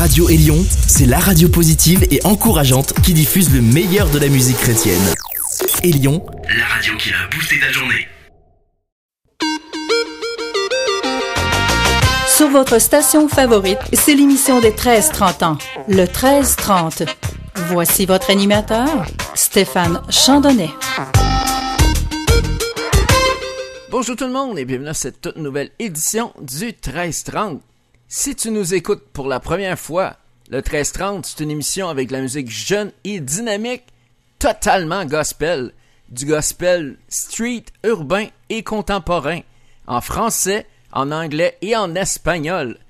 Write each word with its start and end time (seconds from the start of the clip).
Radio 0.00 0.30
Élion, 0.30 0.64
c'est 0.88 1.04
la 1.04 1.18
radio 1.18 1.46
positive 1.50 2.06
et 2.10 2.24
encourageante 2.24 2.94
qui 3.02 3.12
diffuse 3.12 3.52
le 3.52 3.60
meilleur 3.60 4.08
de 4.08 4.18
la 4.18 4.28
musique 4.28 4.56
chrétienne. 4.56 5.02
Élion, 5.82 6.24
la 6.56 6.64
radio 6.64 6.96
qui 6.96 7.10
a 7.10 7.28
boosté 7.30 7.60
ta 7.60 7.70
journée. 7.70 8.08
Sur 12.26 12.48
votre 12.48 12.80
station 12.80 13.28
favorite, 13.28 13.76
c'est 13.92 14.14
l'émission 14.14 14.58
des 14.60 14.70
13-30 14.70 15.44
ans, 15.44 15.58
le 15.86 16.04
13-30. 16.04 17.06
Voici 17.68 18.06
votre 18.06 18.30
animateur, 18.30 19.04
Stéphane 19.34 20.00
Chandonnet. 20.08 20.70
Bonjour 23.90 24.16
tout 24.16 24.24
le 24.24 24.32
monde 24.32 24.58
et 24.58 24.64
bienvenue 24.64 24.88
à 24.88 24.94
cette 24.94 25.20
toute 25.20 25.36
nouvelle 25.36 25.68
édition 25.78 26.32
du 26.40 26.64
1330. 26.64 27.60
Si 28.12 28.34
tu 28.34 28.50
nous 28.50 28.74
écoutes 28.74 29.04
pour 29.12 29.28
la 29.28 29.38
première 29.38 29.78
fois, 29.78 30.16
le 30.48 30.56
1330, 30.56 31.24
c'est 31.24 31.44
une 31.44 31.52
émission 31.52 31.88
avec 31.88 32.10
la 32.10 32.20
musique 32.20 32.50
jeune 32.50 32.90
et 33.04 33.20
dynamique, 33.20 33.84
totalement 34.40 35.04
gospel. 35.04 35.72
Du 36.08 36.26
gospel 36.26 36.98
street, 37.08 37.66
urbain 37.84 38.26
et 38.48 38.64
contemporain, 38.64 39.42
en 39.86 40.00
français, 40.00 40.66
en 40.92 41.12
anglais 41.12 41.56
et 41.62 41.76
en 41.76 41.94
espagnol. 41.94 42.80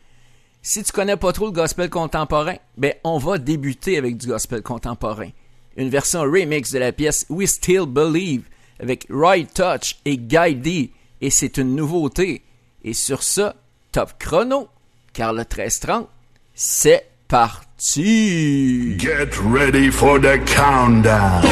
Si 0.63 0.83
tu 0.83 0.91
connais 0.91 1.19
pas 1.19 1.35
trop 1.35 1.45
le 1.49 1.53
gospel 1.53 1.91
contemporain, 1.91 2.57
ben 2.79 2.95
on 3.05 3.19
va 3.19 3.37
débuter 3.37 3.99
avec 3.99 4.17
du 4.17 4.27
gospel 4.27 4.63
contemporain. 4.63 5.29
Une 5.77 5.91
version 5.91 6.23
remix 6.23 6.73
de 6.73 6.79
la 6.79 6.93
pièce 6.93 7.27
We 7.29 7.47
Still 7.47 7.85
Believe 7.87 8.45
avec 8.79 9.07
Roy 9.11 9.45
Touch 9.45 10.01
et 10.07 10.17
Guy 10.17 10.55
D. 10.55 10.93
Et 11.21 11.29
c'est 11.29 11.59
une 11.59 11.77
nouveauté. 11.77 12.43
Et 12.85 12.95
sur 12.95 13.23
ça, 13.23 13.55
top 13.93 14.15
chrono 14.19 14.71
car 15.13 15.33
le 15.33 15.43
13-30, 15.43 16.07
c'est 16.55 17.07
parti! 17.29 18.97
Get 18.99 19.39
ready 19.43 19.91
for 19.91 20.19
the 20.19 20.39
countdown. 20.47 21.43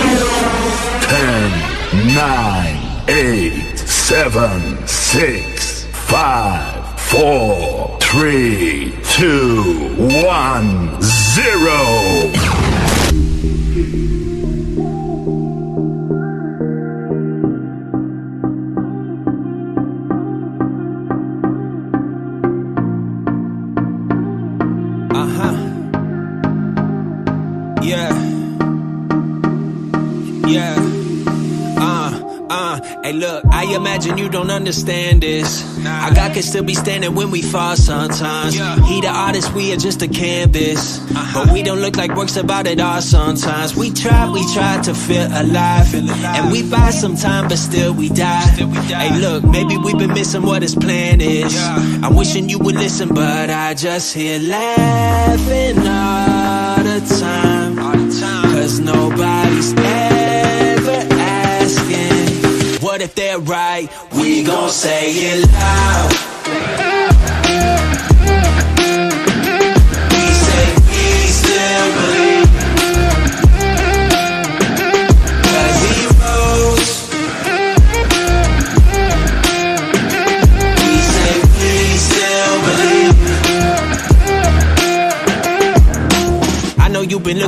10, 1.09 1.51
9, 2.15 2.77
8, 3.09 3.79
7, 3.79 4.87
6, 4.87 5.87
5, 5.93 6.99
4, 7.11 7.99
3, 7.99 8.93
2, 9.19 9.97
1, 9.99 11.01
0. 11.01 11.79
Hey, 33.09 33.15
look, 33.15 33.43
I 33.47 33.65
imagine 33.75 34.19
you 34.19 34.29
don't 34.29 34.51
understand 34.51 35.23
this. 35.23 35.65
Nah. 35.79 36.05
Our 36.05 36.15
God 36.15 36.35
can 36.35 36.43
still 36.43 36.63
be 36.63 36.75
standing 36.75 37.15
when 37.15 37.31
we 37.31 37.41
fall 37.41 37.75
sometimes. 37.75 38.55
Yeah. 38.55 38.85
He 38.85 39.01
the 39.01 39.09
artist, 39.09 39.55
we 39.55 39.73
are 39.73 39.79
just 39.79 40.03
a 40.03 40.09
canvas. 40.09 41.01
Uh-huh. 41.01 41.47
But 41.47 41.55
we 41.55 41.63
don't 41.63 41.81
look 41.81 41.97
like 41.97 42.15
works 42.15 42.37
about 42.37 42.67
it 42.67 42.81
all 42.81 43.01
sometimes. 43.01 43.75
We 43.75 43.91
try, 43.93 44.29
we 44.31 44.45
try 44.53 44.83
to 44.83 44.95
feel 44.95 45.27
alive. 45.27 45.89
Feel 45.89 46.05
alive. 46.05 46.37
And 46.37 46.53
we 46.53 46.69
buy 46.69 46.91
some 46.91 47.17
time, 47.17 47.49
but 47.49 47.57
still 47.57 47.95
we 47.95 48.11
die. 48.11 48.45
Still 48.53 48.69
we 48.69 48.75
die. 48.75 49.09
Hey, 49.09 49.19
look, 49.19 49.43
maybe 49.43 49.79
we've 49.79 49.97
been 49.97 50.13
missing 50.13 50.43
what 50.43 50.61
his 50.61 50.75
plan 50.75 51.23
is. 51.23 51.55
Yeah. 51.55 52.01
I'm 52.03 52.15
wishing 52.15 52.51
you 52.51 52.59
would 52.59 52.75
listen, 52.75 53.09
but 53.09 53.49
I 53.49 53.73
just 53.73 54.15
hear 54.15 54.39
laughing 54.39 55.79
all 55.79 56.85
the 56.85 57.19
time. 57.21 57.48
But 62.89 63.03
if 63.03 63.15
they're 63.15 63.39
right, 63.39 63.87
we 64.15 64.43
gon' 64.43 64.71
say 64.71 65.11
it 65.13 65.47
loud. 65.53 66.29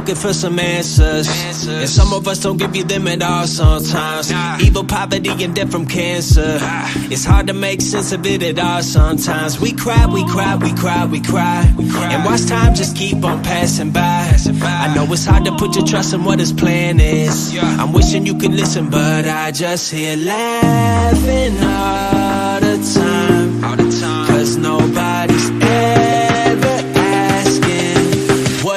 Looking 0.01 0.15
for 0.15 0.33
some 0.33 0.59
answers. 0.59 1.29
answers. 1.29 1.69
And 1.69 1.89
some 1.89 2.13
of 2.15 2.27
us 2.27 2.39
don't 2.39 2.57
give 2.57 2.75
you 2.75 2.85
them 2.85 3.07
at 3.07 3.23
all 3.23 3.47
sometimes. 3.47 4.31
Nah. 4.31 4.59
Evil, 4.59 4.85
poverty, 4.85 5.45
and 5.45 5.55
death 5.55 5.71
from 5.71 5.87
cancer. 5.87 6.59
It's 7.13 7.25
hard 7.25 7.47
to 7.49 7.53
make 7.53 7.83
sense 7.83 8.13
of 8.13 8.25
it 8.25 8.43
at 8.43 8.59
all 8.59 8.83
sometimes. 8.83 9.61
We 9.61 9.73
cry, 9.73 10.07
we 10.07 10.25
cry, 10.27 10.57
we 10.57 10.73
cry, 10.73 11.05
we 11.05 11.21
cry. 11.21 11.75
We 11.77 11.91
cry. 11.91 12.13
And 12.15 12.25
watch 12.25 12.47
time 12.47 12.75
just 12.75 12.97
keep 12.97 13.23
on 13.25 13.43
passing 13.43 13.91
by. 13.91 14.01
passing 14.31 14.59
by. 14.59 14.87
I 14.87 14.95
know 14.95 15.05
it's 15.13 15.27
hard 15.27 15.45
to 15.45 15.53
put 15.57 15.77
your 15.77 15.87
trust 15.87 16.15
in 16.15 16.25
what 16.25 16.39
his 16.39 16.53
plan 16.53 16.99
is. 16.99 17.55
Yeah. 17.55 17.77
I'm 17.81 17.93
wishing 17.93 18.25
you 18.25 18.39
could 18.39 18.53
listen, 18.53 18.89
but 18.89 19.27
I 19.27 19.51
just 19.51 19.93
hear 19.93 20.17
laughing 20.17 21.57
all 21.63 22.61
the 22.61 22.77
time. 22.95 23.65
All 23.65 23.77
the 23.77 24.01
time. 24.01 24.27
Cause 24.29 24.57
nobody's 24.57 25.51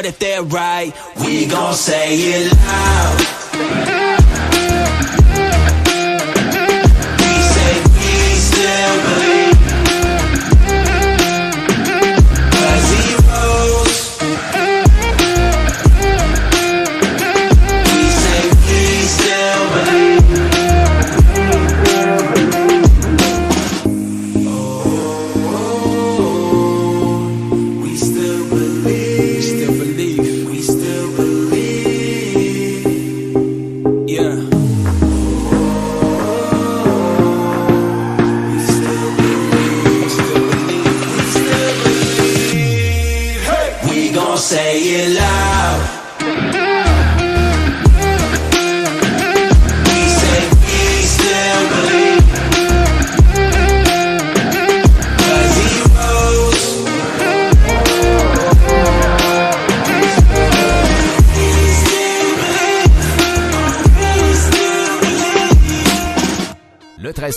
But 0.03 0.09
if 0.09 0.19
they're 0.19 0.43
right, 0.43 0.91
we 1.33 1.47
gon' 1.47 1.73
say 1.73 2.15
it 2.15 2.55
loud. 2.57 4.02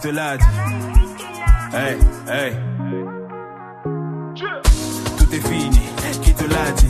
Te 0.00 0.08
l'a 0.08 0.36
dit. 0.36 0.44
Hey, 1.72 1.98
hey. 2.28 2.52
Tout 5.18 5.34
est 5.34 5.48
fini, 5.48 5.80
qui 6.22 6.34
te 6.34 6.44
l'a 6.44 6.70
dit? 6.76 6.86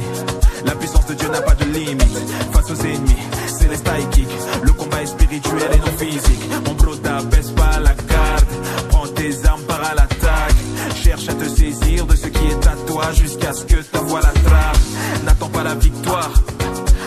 La 0.65 0.75
puissance 0.75 1.07
de 1.07 1.15
Dieu 1.15 1.29
n'a 1.29 1.41
pas 1.41 1.55
de 1.55 1.65
limite. 1.65 2.19
Face 2.53 2.71
aux 2.71 2.85
ennemis, 2.85 3.17
c'est 3.47 3.69
les 3.69 3.77
style. 3.77 4.27
Le 4.63 4.73
combat 4.73 5.03
est 5.03 5.07
spirituel 5.07 5.71
et 5.73 5.79
non 5.79 5.97
physique. 5.99 6.51
Mon 6.67 6.75
bro, 6.75 6.95
t'abaisse 6.97 7.51
pas 7.53 7.79
la 7.81 7.95
garde. 7.95 8.47
Prends 8.91 9.07
tes 9.09 9.47
armes, 9.47 9.63
par 9.63 9.83
à 9.85 9.95
l'attaque. 9.95 10.57
cherche 10.95 11.29
à 11.29 11.35
te 11.35 11.49
saisir 11.49 12.07
de 12.07 12.15
ce 12.15 12.27
qui 12.27 12.47
est 12.47 12.67
à 12.67 12.77
toi 12.87 13.13
jusqu'à 13.13 13.53
ce 13.53 13.65
que 13.65 13.77
ta 13.77 14.01
voix 14.01 14.21
l'attrape. 14.21 14.79
N'attends 15.25 15.49
pas 15.49 15.63
la 15.63 15.75
victoire. 15.75 16.33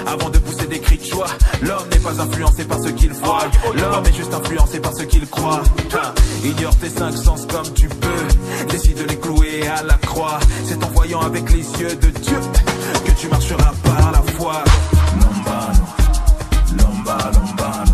Avant 0.07 0.29
de 0.29 0.39
l'homme 1.61 1.87
n'est 1.91 1.99
pas 1.99 2.21
influencé 2.21 2.63
par 2.65 2.79
ce 2.79 2.89
qu'il 2.89 3.13
voit. 3.13 3.43
L'homme 3.75 4.05
est 4.05 4.15
juste 4.15 4.33
influencé 4.33 4.79
par 4.79 4.93
ce 4.93 5.03
qu'il 5.03 5.27
croit. 5.27 5.61
Ignore 6.43 6.75
tes 6.77 6.89
cinq 6.89 7.11
sens 7.15 7.45
comme 7.45 7.73
tu 7.73 7.87
peux. 7.87 8.67
Décide 8.69 8.97
de 8.97 9.03
les 9.03 9.17
clouer 9.17 9.67
à 9.67 9.83
la 9.83 9.95
croix. 9.95 10.39
C'est 10.65 10.83
en 10.83 10.89
voyant 10.89 11.21
avec 11.21 11.49
les 11.51 11.63
yeux 11.79 11.95
de 11.95 12.07
Dieu 12.07 12.39
que 13.05 13.11
tu 13.11 13.27
marcheras 13.27 13.73
par 13.83 14.11
la 14.11 14.21
foi. 14.33 14.63
Lombano, 15.19 15.85
lombano. 16.77 17.39
Lombano, 17.39 17.90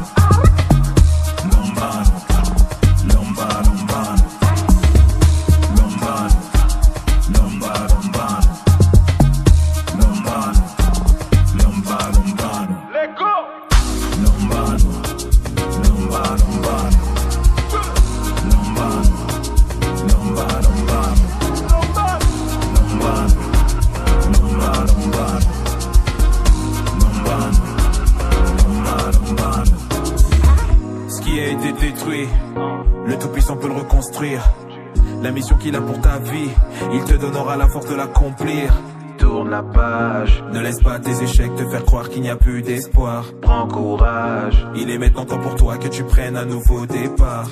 la 37.57 37.67
force 37.67 37.87
de 37.87 37.95
l'accomplir. 37.95 38.73
Tourne 39.17 39.49
la 39.49 39.63
page, 39.63 40.43
ne 40.53 40.59
laisse 40.59 40.79
pas 40.79 40.99
tes 40.99 41.23
échecs 41.23 41.55
te 41.55 41.67
faire 41.67 41.83
croire 41.85 42.09
qu'il 42.09 42.21
n'y 42.21 42.29
a 42.29 42.35
plus 42.35 42.61
d'espoir. 42.61 43.25
Prends 43.41 43.67
courage, 43.67 44.67
il 44.75 44.89
est 44.91 44.97
maintenant 44.97 45.25
temps 45.25 45.39
pour 45.39 45.55
toi 45.55 45.77
que 45.77 45.87
tu 45.87 46.03
prennes 46.03 46.37
un 46.37 46.45
nouveau 46.45 46.85
départ. 46.85 47.49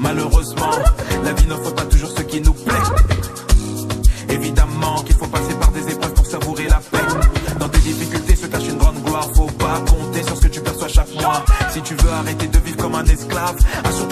Malheureusement, 0.00 0.70
la 1.24 1.32
vie 1.34 1.46
n'offre 1.46 1.74
pas 1.74 1.84
toujours 1.84 2.10
ce 2.10 2.22
qui 2.22 2.40
nous 2.40 2.54
plaît. 2.54 2.74
Évidemment 4.30 4.96
qu'il 5.04 5.14
faut 5.14 5.26
passer 5.26 5.54
par 5.60 5.70
des 5.72 5.92
épreuves 5.92 6.14
pour 6.14 6.26
savourer 6.26 6.68
la 6.68 6.80
paix. 6.90 7.06
Dans 7.60 7.68
tes 7.68 7.80
difficultés 7.80 8.34
se 8.34 8.46
cache 8.46 8.68
une 8.68 8.78
grande 8.78 9.02
gloire. 9.04 9.28
Faut 9.34 9.46
pas 9.58 9.78
compter 9.86 10.22
sur 10.22 10.36
ce 10.36 10.42
que 10.42 10.48
tu 10.48 10.60
perçois 10.60 10.88
chaque 10.88 11.14
mois. 11.20 11.44
Si 11.70 11.82
tu 11.82 11.94
veux 11.94 12.10
arrêter 12.10 12.46
de 12.46 12.58
vivre 12.58 12.78
comme 12.78 12.94
un 12.94 13.04
esclave, 13.04 13.56
assure-toi 13.84 14.11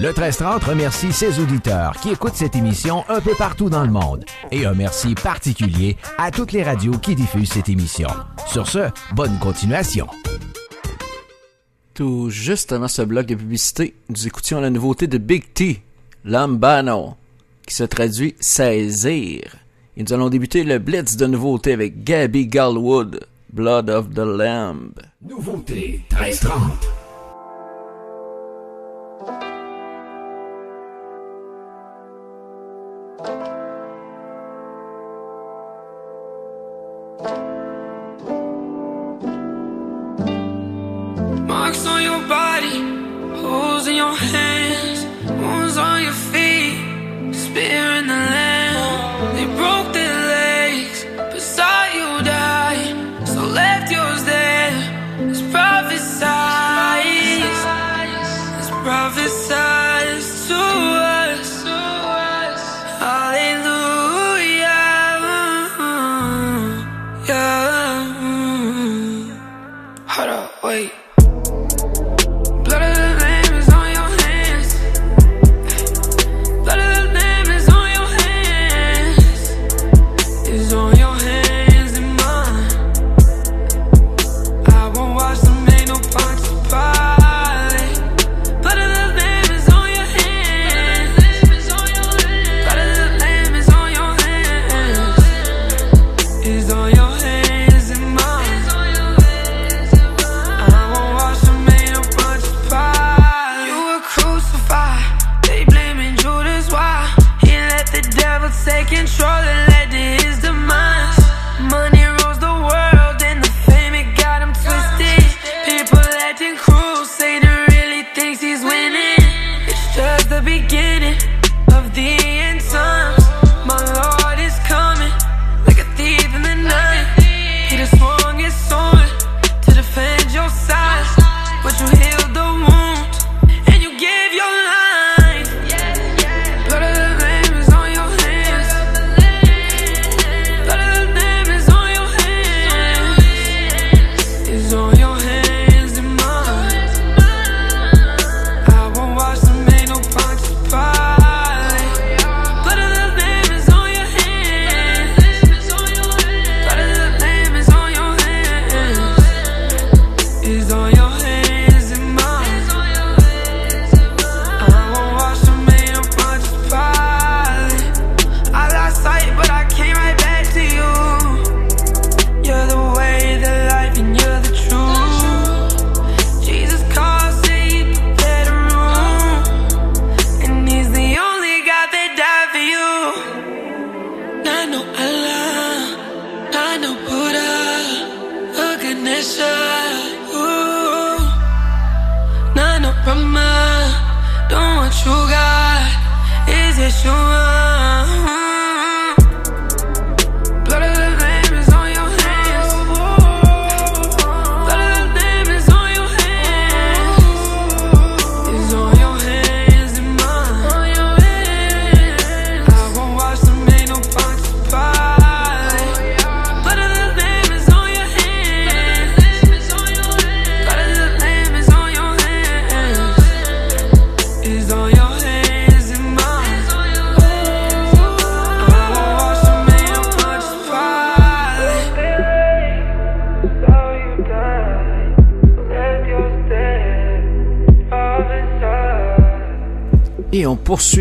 Le 0.00 0.10
1330 0.10 0.62
remercie 0.62 1.12
ses 1.12 1.40
auditeurs 1.40 1.96
qui 2.00 2.10
écoutent 2.10 2.36
cette 2.36 2.54
émission 2.54 3.02
un 3.08 3.20
peu 3.20 3.34
partout 3.34 3.68
dans 3.68 3.82
le 3.82 3.90
monde. 3.90 4.24
Et 4.52 4.64
un 4.64 4.72
merci 4.72 5.16
particulier 5.16 5.96
à 6.18 6.30
toutes 6.30 6.52
les 6.52 6.62
radios 6.62 6.96
qui 6.98 7.16
diffusent 7.16 7.50
cette 7.50 7.68
émission. 7.68 8.06
Sur 8.46 8.68
ce, 8.68 8.90
bonne 9.16 9.36
continuation. 9.40 10.06
Tout 11.94 12.30
juste 12.30 12.70
avant 12.70 12.86
ce 12.86 13.02
bloc 13.02 13.26
de 13.26 13.34
publicité, 13.34 13.96
nous 14.08 14.24
écoutions 14.28 14.60
la 14.60 14.70
nouveauté 14.70 15.08
de 15.08 15.18
Big 15.18 15.52
T, 15.52 15.82
Lambano, 16.24 17.16
qui 17.66 17.74
se 17.74 17.82
traduit 17.82 18.36
saisir. 18.38 19.42
Et 19.96 20.04
nous 20.04 20.12
allons 20.12 20.28
débuter 20.28 20.62
le 20.62 20.78
blitz 20.78 21.16
de 21.16 21.26
nouveautés 21.26 21.72
avec 21.72 22.04
Gabby 22.04 22.46
Galwood, 22.46 23.26
Blood 23.52 23.90
of 23.90 24.10
the 24.10 24.18
Lamb. 24.18 24.92
Nouveauté 25.22 26.04
1330. 26.12 26.97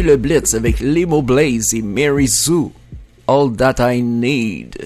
Le 0.07 0.15
Blitz 0.15 0.53
avec 0.53 0.79
Limo 0.79 1.21
Blaze 1.21 1.73
et 1.73 1.81
Mary 1.81 2.29
Sue. 2.29 2.71
All 3.27 3.51
That 3.57 3.75
I 3.79 4.01
Need. 4.01 4.77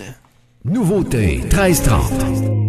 Nouveauté 0.66 1.42
1330. 1.44 2.61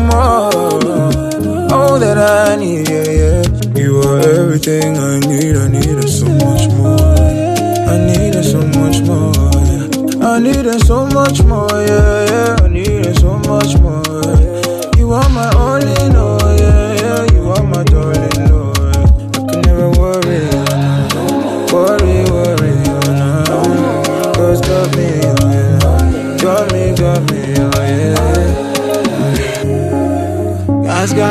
More. 0.00 1.72
All 1.72 1.98
that 1.98 2.18
I 2.18 2.56
need, 2.56 2.88
yeah, 2.88 3.08
yeah. 3.20 3.42
You 3.80 4.00
are 4.00 4.20
everything 4.20 4.96
I 4.98 5.11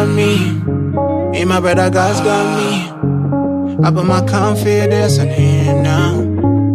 me. 0.08 0.52
Me 1.32 1.46
my 1.46 1.60
brother, 1.60 1.90
God's 1.90 2.20
got 2.22 2.46
me. 2.58 3.86
I 3.86 3.92
put 3.92 4.06
my 4.06 4.26
confidence 4.26 5.18
in 5.18 5.28
Him 5.30 5.84
now. 5.84 6.22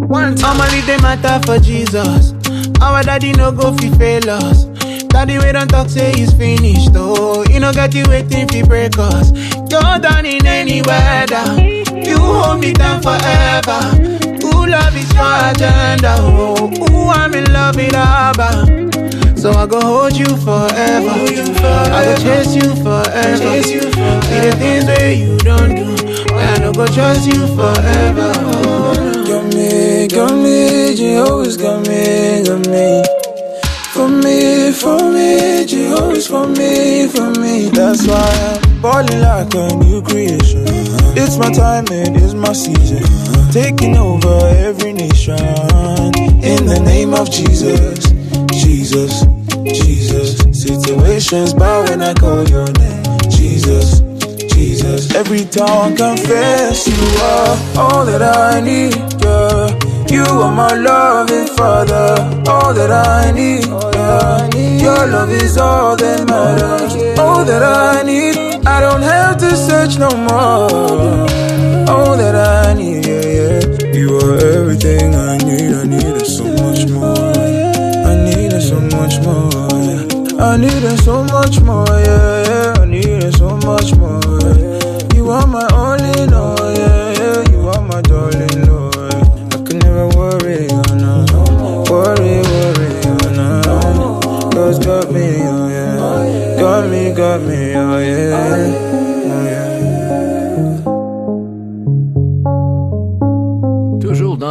One 0.07 0.35
time 0.37 0.61
I 0.61 0.71
leave 0.73 0.87
the 0.87 0.99
matter 1.03 1.45
for 1.47 1.59
Jesus. 1.59 2.33
Our 2.81 3.03
daddy 3.03 3.33
no 3.33 3.53
go 3.53 3.73
fi 3.77 3.91
fail 3.97 4.31
us. 4.31 4.65
Daddy 5.09 5.39
we 5.39 5.53
don't 5.53 5.69
talk 5.69 5.89
say 5.89 6.13
he's 6.15 6.33
finished 6.33 6.93
though. 6.93 7.45
You 7.45 7.61
know 7.61 7.73
got 7.73 7.95
you 7.95 8.05
waiting 8.09 8.49
fi 8.49 8.63
break 8.63 8.99
us. 8.99 9.31
You're 9.71 9.99
done 9.99 10.27
in 10.27 10.47
any 10.47 10.83
weather. 10.83 11.63
You 12.07 12.19
hold 12.19 12.61
me 12.61 12.73
down 12.73 13.03
forever 13.03 13.81
Who 14.43 14.67
love 14.67 14.97
is 14.97 15.13
your 15.13 15.51
agenda. 15.51 16.17
Oh, 16.19 16.71
ooh, 16.91 17.09
I'm 17.09 17.35
in 17.35 17.53
love 17.53 17.77
with 17.77 17.95
Abba. 17.95 19.06
So 19.37 19.51
I 19.53 19.67
go 19.67 19.81
hold 19.81 20.17
you 20.17 20.27
forever. 20.27 21.11
I 21.93 22.05
go 22.05 22.17
chase 22.17 22.55
you 22.55 22.75
forever. 22.83 23.57
You. 23.57 23.63
See 23.63 24.41
the 24.47 24.55
things 24.59 24.85
where 24.87 25.13
you 25.13 25.37
don't 25.39 25.75
do. 25.75 26.35
I 26.35 26.59
don't 26.59 26.75
go 26.75 26.87
trust 26.87 27.27
you 27.27 27.47
forever. 27.55 28.33
Got 29.29 29.55
me, 29.55 30.09
got 30.09 30.35
me, 30.35 30.95
Jehovah's 30.97 31.57
got 31.57 31.87
me, 31.87 32.45
got 32.45 32.67
me. 32.69 33.05
For 33.93 34.09
me, 34.09 34.73
for 34.73 34.99
me, 35.13 35.65
Jehovah's 35.67 36.27
for 36.27 36.47
me, 36.47 37.09
for 37.09 37.31
me. 37.41 37.69
That's 37.71 38.07
why 38.07 38.61
I'm 38.63 38.83
falling 38.83 39.21
like 39.21 39.55
a 39.55 39.75
new 39.77 40.03
creation. 40.03 40.65
It's 41.17 41.39
my 41.39 41.51
time, 41.51 41.87
it 41.91 42.17
is 42.17 42.35
my 42.35 42.53
season 42.53 43.03
taking 43.53 43.97
over 43.97 44.39
every 44.69 44.93
nation. 44.93 45.39
In 46.45 46.67
the 46.67 46.81
name 46.85 47.15
of 47.15 47.31
Jesus, 47.31 48.13
Jesus, 48.97 49.27
Jesus. 49.63 50.63
Situations 50.63 51.53
bow 51.53 51.85
when 51.85 52.01
I 52.01 52.15
call 52.15 52.49
your 52.49 52.65
name, 52.81 53.05
Jesus. 53.29 54.01
Jesus, 54.55 55.15
every 55.15 55.45
tongue 55.45 55.95
confess 55.95 56.89
you 56.89 57.05
are 57.21 57.59
all 57.77 58.07
that 58.07 58.23
I 58.23 58.63
need. 58.63 58.97
Yeah. 59.23 59.69
You 60.09 60.25
are 60.41 60.51
my 60.51 60.75
loving 60.75 61.47
Father, 61.47 62.17
all 62.49 62.73
that 62.73 62.91
I 62.91 63.33
need. 63.33 63.67
Yeah. 63.67 64.49
Your 64.81 65.07
love 65.09 65.31
is 65.31 65.59
all 65.59 65.95
that 65.97 66.27
matters, 66.27 67.19
all 67.19 67.45
that 67.45 67.63
I 67.63 68.03
need. 68.03 68.65
I 68.65 68.81
don't 68.81 69.03
have 69.03 69.37
to 69.41 69.55
search 69.57 69.99
no 69.99 70.09
more. 70.09 71.29
All 71.87 72.17
that 72.17 72.35
I 72.35 72.73
need, 72.73 73.05
yeah. 73.05 73.61
yeah. 73.61 73.93
You 73.93 74.17
are 74.17 74.39
everything 74.39 75.15
I 75.15 75.37
need, 75.37 75.75
I 75.75 75.85
need 75.85 76.17
it 76.23 76.27
so 76.27 76.56
I 80.39 80.57
need 80.57 80.83
it 80.85 80.99
so 81.01 81.25
much 81.25 81.61
more, 81.61 81.87
yeah, 81.89 82.49
yeah. 82.49 82.83
I 82.83 82.85
need 82.85 83.05
it 83.07 83.37
so 83.37 83.57
much 83.59 83.95
more. 83.97 84.21
You 85.15 85.31
are 85.31 85.47
my 85.47 85.67
only, 85.73 86.27
no, 86.27 86.55
yeah, 86.77 87.13
yeah. 87.21 87.51
You 87.51 87.69
are 87.69 87.83
my 87.83 88.01
darling, 88.03 88.67
Lord. 88.67 89.15
I 89.55 89.59
can 89.67 89.79
never 89.79 90.09
worry, 90.17 90.69
oh 90.71 90.95
no. 90.95 91.25
Worry, 91.91 92.43
worry, 92.51 92.91
oh 93.05 93.33
no. 93.41 94.51
Cause 94.51 94.79
got 94.79 95.11
me, 95.13 95.27
oh 95.43 95.69
yeah. 95.69 96.61
Got 96.61 96.91
me, 96.91 97.13
got 97.13 97.41
me, 97.43 97.75
oh 97.75 97.99
yeah. 97.99 98.87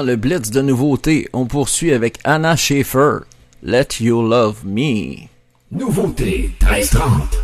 le 0.06 0.16
blitz 0.18 0.52
de 0.52 0.62
nouveautés, 0.62 1.28
on 1.34 1.46
poursuit 1.46 1.92
avec 1.92 2.20
Anna 2.24 2.56
Schaefer, 2.56 3.22
Let 3.64 4.00
You 4.00 4.22
Love 4.22 4.64
Me. 4.64 5.35
Nouveauté 5.76 6.56
1330. 6.62 7.38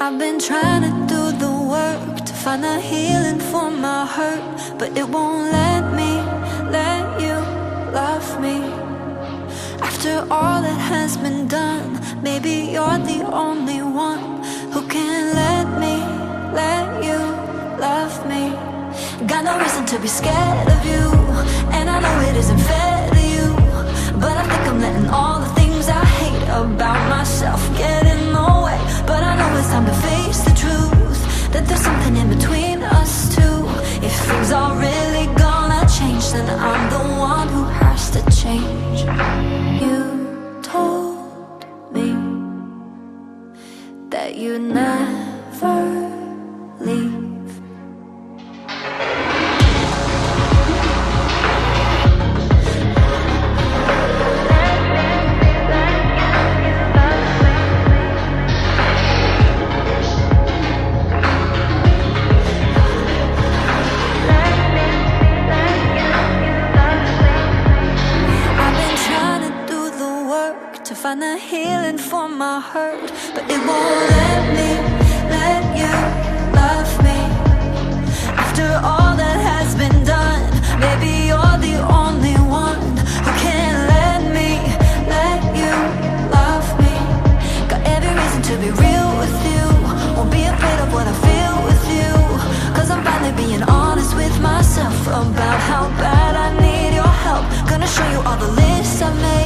I've 0.00 0.18
been 0.18 0.38
trying 0.38 0.82
to 0.82 0.92
do 1.12 1.32
the 1.36 1.50
work 1.50 2.24
to 2.24 2.32
find 2.32 2.64
a 2.64 2.78
healing 2.80 3.40
for 3.40 3.72
my 3.72 4.06
hurt, 4.06 4.78
but 4.78 4.96
it 4.96 5.08
won't 5.08 5.50
let 5.50 5.92
me, 5.92 6.12
let 6.70 7.20
you 7.20 7.34
love 7.92 8.40
me. 8.40 8.62
After 9.82 10.24
all 10.30 10.62
that 10.62 10.78
has 10.92 11.16
been 11.16 11.48
done, 11.48 12.00
maybe 12.22 12.70
you're 12.72 13.00
the 13.12 13.26
only 13.32 13.82
one 13.82 14.44
who 14.70 14.80
can 14.86 15.34
let 15.34 15.66
me, 15.82 15.96
let 16.54 17.02
you 17.02 17.18
love 17.80 18.14
me. 18.28 18.74
Got 19.26 19.44
no 19.44 19.58
reason 19.58 19.84
to 19.86 19.98
be 19.98 20.06
scared 20.06 20.68
of 20.68 20.86
you 20.86 21.02
And 21.74 21.90
I 21.90 21.98
know 21.98 22.28
it 22.28 22.36
isn't 22.36 22.58
fair 22.58 23.10
to 23.10 23.20
you 23.34 23.46
But 24.20 24.36
I 24.36 24.44
think 24.48 24.68
I'm 24.68 24.80
letting 24.80 25.08
all 25.08 25.33
In 32.06 32.28
between 32.28 32.82
us 32.82 33.34
two. 33.34 33.64
If 34.06 34.14
things 34.26 34.52
are 34.52 34.76
really 34.76 35.26
gonna 35.36 35.86
change 35.88 36.30
Then 36.32 36.48
I'm 36.58 36.90
the 36.90 37.04
one 37.18 37.48
who 37.48 37.64
has 37.64 38.10
to 38.10 38.20
change. 38.42 39.00
You 39.82 40.60
told 40.62 41.64
me 41.92 42.14
That 44.10 44.36
you 44.36 44.58
never 44.58 45.33
hurt, 72.60 73.12
but 73.34 73.44
it 73.48 73.60
won't 73.66 74.00
let 74.10 74.42
me 74.58 74.70
let 75.30 75.62
you 75.78 75.94
love 76.52 76.90
me. 77.04 77.18
After 78.34 78.66
all 78.82 79.14
that 79.14 79.38
has 79.38 79.76
been 79.76 80.04
done, 80.04 80.42
maybe 80.80 81.28
you're 81.30 81.58
the 81.62 81.76
only 81.86 82.34
one 82.50 82.82
who 83.24 83.32
can 83.46 83.86
let 83.94 84.22
me 84.34 84.58
let 85.06 85.40
you 85.54 85.74
love 86.34 86.66
me. 86.82 86.94
Got 87.70 87.80
every 87.86 88.10
reason 88.10 88.42
to 88.50 88.54
be 88.58 88.70
real 88.74 89.10
with 89.22 89.38
you. 89.52 89.64
Won't 90.16 90.32
be 90.32 90.42
afraid 90.42 90.78
of 90.82 90.92
what 90.92 91.06
I 91.06 91.14
feel 91.26 91.54
with 91.68 91.84
you. 91.94 92.10
Cause 92.74 92.90
I'm 92.90 93.04
finally 93.04 93.34
being 93.40 93.62
honest 93.62 94.16
with 94.16 94.34
myself 94.40 95.06
about 95.06 95.60
how 95.70 95.88
bad 95.96 96.34
I 96.34 96.48
need 96.60 96.94
your 96.94 97.14
help. 97.26 97.44
Gonna 97.70 97.86
show 97.86 98.08
you 98.10 98.20
all 98.26 98.36
the 98.36 98.50
lists 98.50 99.00
I 99.00 99.12
made 99.14 99.43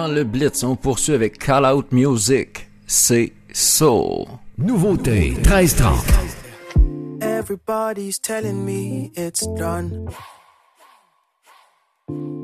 dans 0.00 0.08
le 0.08 0.24
Blitz, 0.24 0.62
on 0.64 0.76
poursuit 0.76 1.12
avec 1.12 1.38
Call 1.38 1.66
Out 1.66 1.92
Music. 1.92 2.66
C'est 2.86 3.34
Soul. 3.52 4.24
Nouveauté 4.56 5.32
1330. 5.32 6.06
Everybody's 7.20 8.18
telling 8.18 8.64
me 8.64 9.12
it's 9.14 9.46
done. 9.58 10.08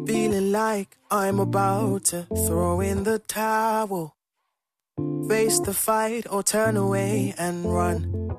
Feeling 0.06 0.52
like 0.52 0.98
I'm 1.10 1.40
about 1.40 2.04
to 2.10 2.26
throw 2.46 2.80
in 2.82 3.04
the 3.04 3.20
towel. 3.26 4.14
Face 5.26 5.58
the 5.60 5.72
fight 5.72 6.26
or 6.30 6.42
turn 6.42 6.76
away 6.76 7.32
and 7.38 7.64
run. 7.64 8.36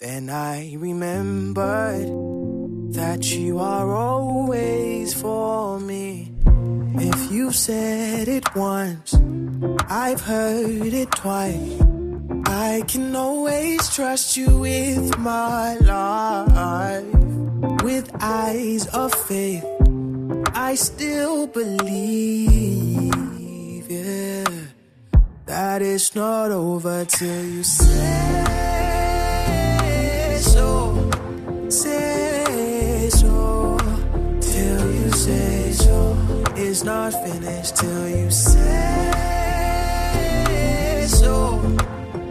Then 0.00 0.30
I 0.30 0.76
remembered 0.78 2.06
that 2.94 3.34
you 3.34 3.58
are 3.58 3.92
always 3.92 5.12
for 5.12 5.80
me. 5.80 6.37
If 7.00 7.30
you've 7.30 7.54
said 7.54 8.26
it 8.26 8.54
once, 8.56 9.14
I've 9.88 10.20
heard 10.20 10.92
it 10.92 11.10
twice. 11.12 11.80
I 12.46 12.82
can 12.88 13.14
always 13.14 13.88
trust 13.94 14.36
you 14.36 14.58
with 14.58 15.16
my 15.18 15.76
life. 15.76 17.04
With 17.84 18.10
eyes 18.20 18.86
of 18.88 19.14
faith, 19.14 19.64
I 20.54 20.74
still 20.74 21.46
believe, 21.46 23.14
yeah, 23.88 24.44
that 25.46 25.82
it's 25.82 26.16
not 26.16 26.50
over 26.50 27.04
till 27.04 27.44
you 27.44 27.62
say 27.62 28.48
so. 30.40 31.10
Say 31.68 32.07
not 36.88 37.12
finished 37.12 37.76
till 37.76 38.08
you 38.08 38.30
say 38.30 39.04
so. 41.06 41.36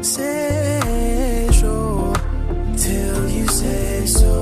Say 0.01 1.47
so. 1.51 2.13
Till 2.75 3.29
you 3.29 3.45
say 3.47 4.05
so. 4.07 4.33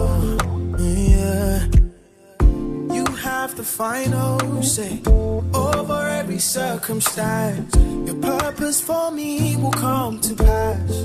Yeah. 0.79 1.67
You 2.97 3.05
have 3.27 3.57
the 3.57 3.63
final 3.63 4.63
say 4.63 5.01
over 5.53 6.01
every 6.19 6.39
circumstance. 6.39 7.75
Your 8.07 8.19
purpose 8.31 8.79
for 8.79 9.11
me 9.11 9.57
will 9.57 9.77
come 9.87 10.21
to 10.21 10.33
pass. 10.33 11.03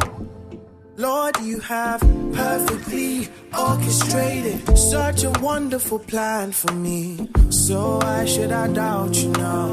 Lord, 1.00 1.40
you 1.40 1.60
have 1.60 2.00
perfectly 2.34 3.26
orchestrated 3.58 4.76
such 4.76 5.24
a 5.24 5.30
wonderful 5.40 5.98
plan 5.98 6.52
for 6.52 6.74
me. 6.74 7.26
So 7.48 7.96
why 8.02 8.26
should 8.26 8.52
I 8.52 8.68
doubt 8.68 9.16
you 9.16 9.30
now? 9.30 9.66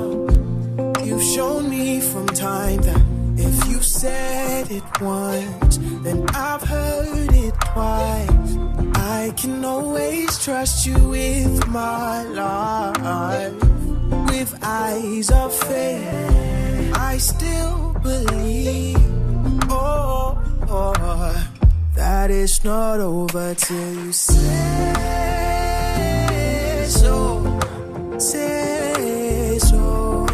You've 1.03 1.21
shown 1.35 1.69
me 1.69 1.99
from 1.99 2.27
time 2.27 2.77
that 2.83 3.01
if 3.35 3.67
you 3.67 3.81
said 3.81 4.71
it 4.71 5.01
once, 5.01 5.77
then 6.05 6.25
I've 6.29 6.61
heard 6.61 7.33
it 7.33 7.53
twice. 7.73 8.57
I 8.95 9.33
can 9.35 9.65
always 9.65 10.29
trust 10.41 10.87
you 10.87 10.97
with 11.09 11.67
my 11.67 12.23
life. 12.23 13.53
With 14.31 14.57
eyes 14.63 15.29
of 15.29 15.53
faith, 15.53 16.93
I 16.95 17.17
still 17.17 17.93
believe. 18.01 18.95
Oh, 19.69 20.39
oh, 20.69 21.49
that 21.95 22.29
it's 22.31 22.63
not 22.63 22.99
over 22.99 23.55
till 23.55 23.93
you 23.93 24.11
say 24.11 24.45
so. 26.87 27.59
Say 28.17 29.59
so. 29.59 30.25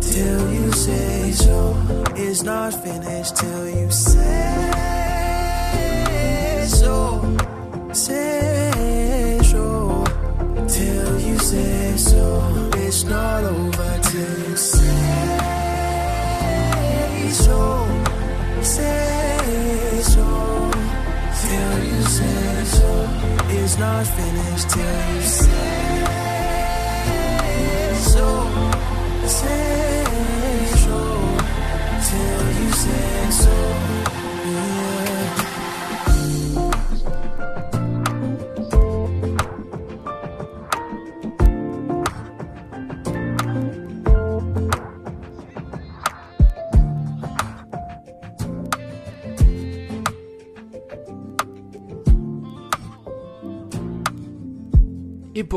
Till 0.00 0.52
you 0.52 0.72
say 0.72 1.32
so. 1.32 1.76
It's 2.16 2.42
not 2.42 2.74
finished 2.74 3.36
till 3.36 3.68
you 3.68 3.90
say 3.90 4.97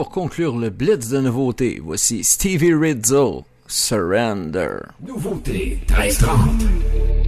pour 0.01 0.09
conclure 0.09 0.57
le 0.57 0.71
blitz 0.71 1.09
de 1.09 1.19
nouveautés, 1.19 1.79
voici 1.79 2.23
Stevie 2.23 2.73
Rizzo, 2.73 3.45
Surrender. 3.67 4.77
Nouveauté 4.99 5.79
1330. 5.87 7.20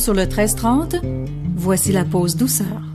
sur 0.00 0.14
le 0.14 0.22
1330, 0.22 0.96
voici 1.56 1.92
la 1.92 2.04
pause 2.04 2.34
douceur. 2.34 2.89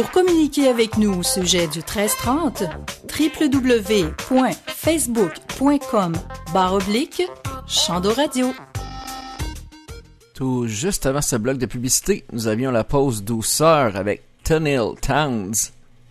Pour 0.00 0.12
communiquer 0.12 0.68
avec 0.68 0.96
nous 0.96 1.18
au 1.18 1.22
sujet 1.22 1.66
du 1.66 1.80
1330, 1.80 2.62
www.facebook.com 3.20 6.12
barre 6.54 6.72
oblique 6.72 7.22
Chando 7.66 8.10
Radio. 8.10 8.54
Tout 10.32 10.66
juste 10.66 11.04
avant 11.04 11.20
ce 11.20 11.36
bloc 11.36 11.58
de 11.58 11.66
publicité, 11.66 12.24
nous 12.32 12.48
avions 12.48 12.70
la 12.70 12.82
pause 12.82 13.22
douceur 13.22 13.94
avec 13.94 14.22
Tunnel 14.42 14.94
Towns, 15.02 15.52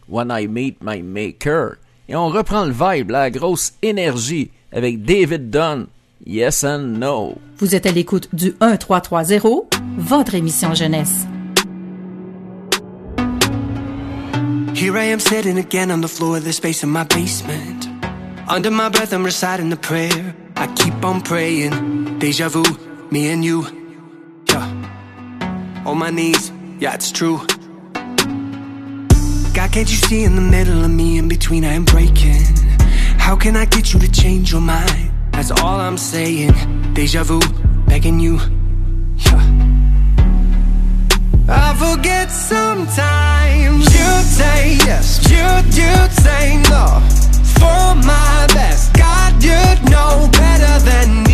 When 0.08 0.28
I 0.30 0.48
Meet 0.48 0.84
My 0.84 1.02
Maker. 1.02 1.78
Et 2.08 2.16
on 2.16 2.28
reprend 2.28 2.66
le 2.66 2.74
vibe, 2.74 3.10
la 3.10 3.32
grosse 3.32 3.74
énergie 3.82 4.52
avec 4.72 5.02
David 5.02 5.50
Dunn, 5.50 5.88
Yes 6.28 6.64
and 6.64 7.00
No. 7.00 7.40
Vous 7.58 7.74
êtes 7.74 7.88
à 7.88 7.92
l'écoute 7.92 8.30
du 8.34 8.54
1330, 8.62 9.74
votre 9.98 10.36
émission 10.36 10.76
jeunesse. 10.76 11.26
Here 14.80 14.98
I 14.98 15.04
am 15.04 15.20
sitting 15.20 15.58
again 15.58 15.92
on 15.92 16.00
the 16.00 16.08
floor 16.08 16.38
of 16.38 16.46
the 16.46 16.54
space 16.54 16.84
in 16.84 16.90
my 16.90 17.04
basement. 17.04 17.86
Under 18.48 18.72
my 18.72 18.88
breath, 18.88 19.12
I'm 19.12 19.26
reciting 19.26 19.70
the 19.70 19.76
prayer. 19.76 20.34
I 20.56 20.68
keep 20.68 21.04
on 21.04 21.20
praying. 21.20 22.18
Deja 22.20 22.48
vu, 22.48 22.64
me 23.12 23.30
and 23.30 23.44
you. 23.44 23.66
Yeah. 24.48 25.84
On 25.86 25.98
my 25.98 26.12
knees, 26.12 26.54
yeah, 26.80 26.94
it's 26.94 27.12
true. 27.12 27.40
God, 29.54 29.70
can't 29.74 29.90
you 29.92 29.98
see 29.98 30.24
in 30.24 30.38
the 30.38 30.48
middle 30.50 30.86
of 30.86 30.92
me, 30.92 31.18
in 31.18 31.28
between, 31.28 31.66
I 31.66 31.74
am 31.74 31.84
breaking? 31.84 32.46
How 33.18 33.36
can 33.36 33.58
I 33.58 33.66
get 33.66 33.94
you 33.94 34.00
to 34.00 34.10
change 34.10 34.54
your 34.54 34.62
mind? 34.62 35.12
That's 35.34 35.52
all 35.52 35.82
I'm 35.82 35.98
saying. 35.98 36.54
Deja 36.94 37.26
vu, 37.26 37.42
begging 37.86 38.22
you. 38.22 38.40
Yeah. 39.18 39.69
I 41.52 41.74
forget 41.76 42.30
sometimes 42.30 43.86
you 43.94 44.12
say 44.22 44.78
yes, 44.86 45.20
you 45.30 45.46
you 45.74 45.94
say 46.24 46.62
no. 46.70 47.02
For 47.58 47.96
my 48.06 48.48
best, 48.54 48.94
God, 48.94 49.44
you 49.44 49.60
know 49.90 50.30
better 50.32 50.86
than 50.86 51.29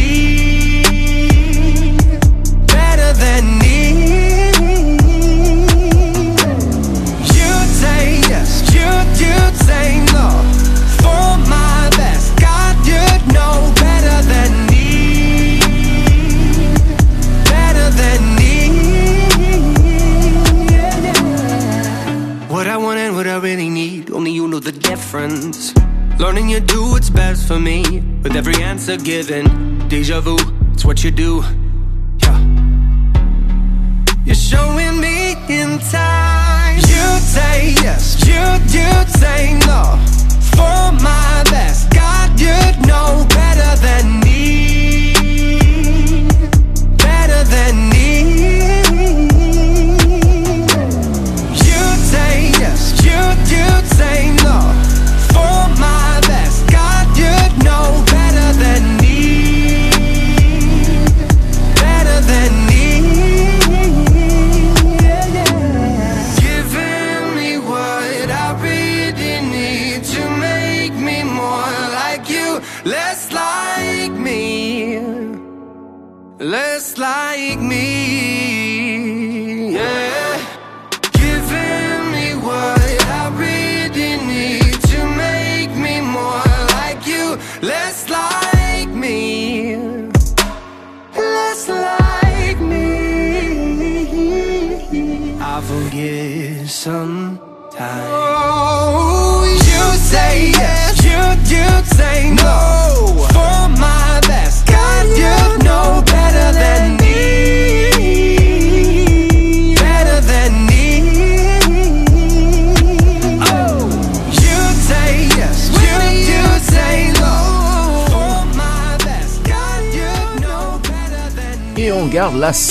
the 24.66 24.72
difference. 24.72 25.76
Learning 26.20 26.50
you 26.50 26.60
do 26.60 26.82
what's 26.90 27.12
best 27.12 27.48
for 27.48 27.60
me, 27.60 27.84
with 28.24 28.36
every 28.36 28.56
answer 28.64 28.98
given. 28.98 29.46
Deja 29.88 30.20
vu, 30.22 30.38
it's 30.74 30.84
what 30.84 31.04
you 31.04 31.12
do. 31.12 31.44
Yeah. 32.24 32.40
You're 34.26 34.34
showing 34.34 35.00
me 35.00 35.34
in 35.50 35.78
time. 35.78 36.78
You 36.78 37.06
say 37.34 37.55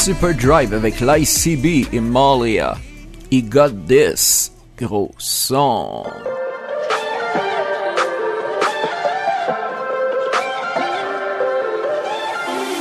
Super 0.04 0.34
Drive 0.34 0.74
avec 0.74 1.00
l'ICB 1.00 1.88
et 1.90 2.00
Malia. 2.00 2.76
He 3.32 3.40
got 3.40 3.70
this. 3.88 4.50
Gros 4.76 5.14
son. 5.16 6.04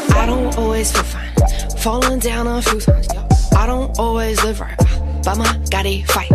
I 0.10 0.26
don't 0.26 0.58
always 0.58 0.92
feel 0.92 1.04
fine. 1.04 1.32
Falling 1.78 2.20
down 2.20 2.46
a 2.46 2.62
few 2.62 2.82
times. 2.82 3.08
I 3.56 3.68
don't 3.68 3.98
always 3.98 4.44
live 4.44 4.60
right. 4.60 4.78
But 5.24 5.38
my 5.38 5.58
gotta 5.72 6.04
fight. 6.08 6.30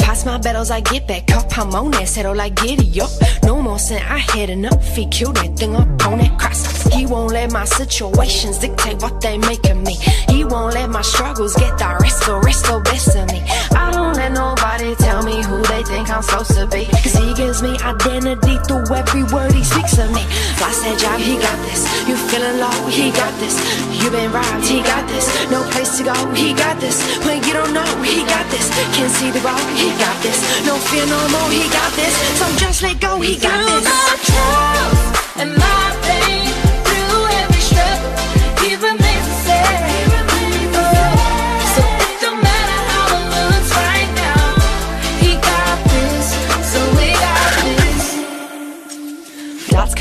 Pass 0.00 0.26
my 0.26 0.36
battles, 0.36 0.70
I 0.70 0.80
get 0.80 1.08
back 1.08 1.30
up. 1.30 1.56
I'm 1.56 1.74
on 1.74 1.90
that 1.92 2.06
settle 2.06 2.34
like 2.34 2.54
giddy 2.54 3.00
up. 3.00 3.08
No 3.48 3.62
more 3.62 3.78
sin, 3.78 4.02
I 4.02 4.18
had 4.18 4.50
enough. 4.50 4.94
He 4.94 5.06
killed 5.06 5.36
that 5.36 5.56
thing 5.56 5.74
up 5.74 5.88
on 6.06 6.18
that 6.18 6.38
cross. 6.38 6.82
He 6.92 7.06
won't 7.06 7.32
let 7.32 7.50
my 7.50 7.64
situations 7.64 8.58
dictate 8.58 9.00
what 9.00 9.22
they 9.22 9.38
make 9.38 9.64
of 9.70 9.78
me. 9.78 9.94
He 10.28 10.44
won't 10.44 10.74
let 10.74 10.90
my 10.90 11.00
struggles 11.00 11.54
get 11.56 11.78
the 11.78 11.96
rest, 11.98 12.26
the 12.26 12.38
rest, 12.40 12.68
of 13.16 13.26
me. 13.32 13.40
I 13.72 13.87
let 14.28 14.34
nobody 14.34 14.94
tell 14.96 15.22
me 15.22 15.42
who 15.42 15.62
they 15.64 15.82
think 15.84 16.10
I'm 16.10 16.22
supposed 16.22 16.52
to 16.52 16.66
be. 16.66 16.84
Cause 16.86 17.16
he 17.16 17.32
gives 17.34 17.62
me 17.62 17.78
identity 17.80 18.58
through 18.66 18.84
every 18.94 19.24
word 19.24 19.52
he 19.52 19.64
speaks 19.64 19.96
of 19.98 20.10
me. 20.12 20.24
Lost 20.60 20.84
that 20.84 20.96
job, 21.00 21.18
he 21.20 21.36
got 21.40 21.56
this. 21.64 21.88
You 22.08 22.16
feeling 22.28 22.60
low, 22.60 22.76
he 22.88 23.10
got 23.10 23.32
this. 23.40 23.56
You 24.02 24.10
been 24.10 24.30
robbed, 24.32 24.66
he 24.66 24.82
got 24.82 25.06
this. 25.08 25.24
No 25.50 25.62
place 25.72 25.96
to 25.98 26.04
go, 26.04 26.14
he 26.34 26.52
got 26.52 26.80
this. 26.80 27.00
When 27.24 27.42
you 27.44 27.52
don't 27.52 27.72
know, 27.72 27.88
he 28.02 28.24
got 28.24 28.44
this. 28.50 28.68
Can't 28.92 29.12
see 29.12 29.30
the 29.30 29.40
road, 29.40 29.64
he 29.76 29.88
got 29.96 30.16
this. 30.22 30.38
No 30.66 30.76
fear 30.76 31.06
no 31.06 31.20
more, 31.32 31.50
he 31.50 31.64
got 31.72 31.92
this. 31.96 32.12
So 32.36 32.44
just 32.56 32.82
let 32.82 33.00
go, 33.00 33.20
he 33.20 33.36
got 33.36 33.56
this. 33.64 33.84
my 33.84 34.12
trials 34.28 35.00
and 35.40 35.50
my 35.56 35.86
pain, 36.04 36.52
through 36.84 37.22
every 37.40 37.62
struggle, 37.64 38.12
he 38.60 38.76
remains 38.76 39.07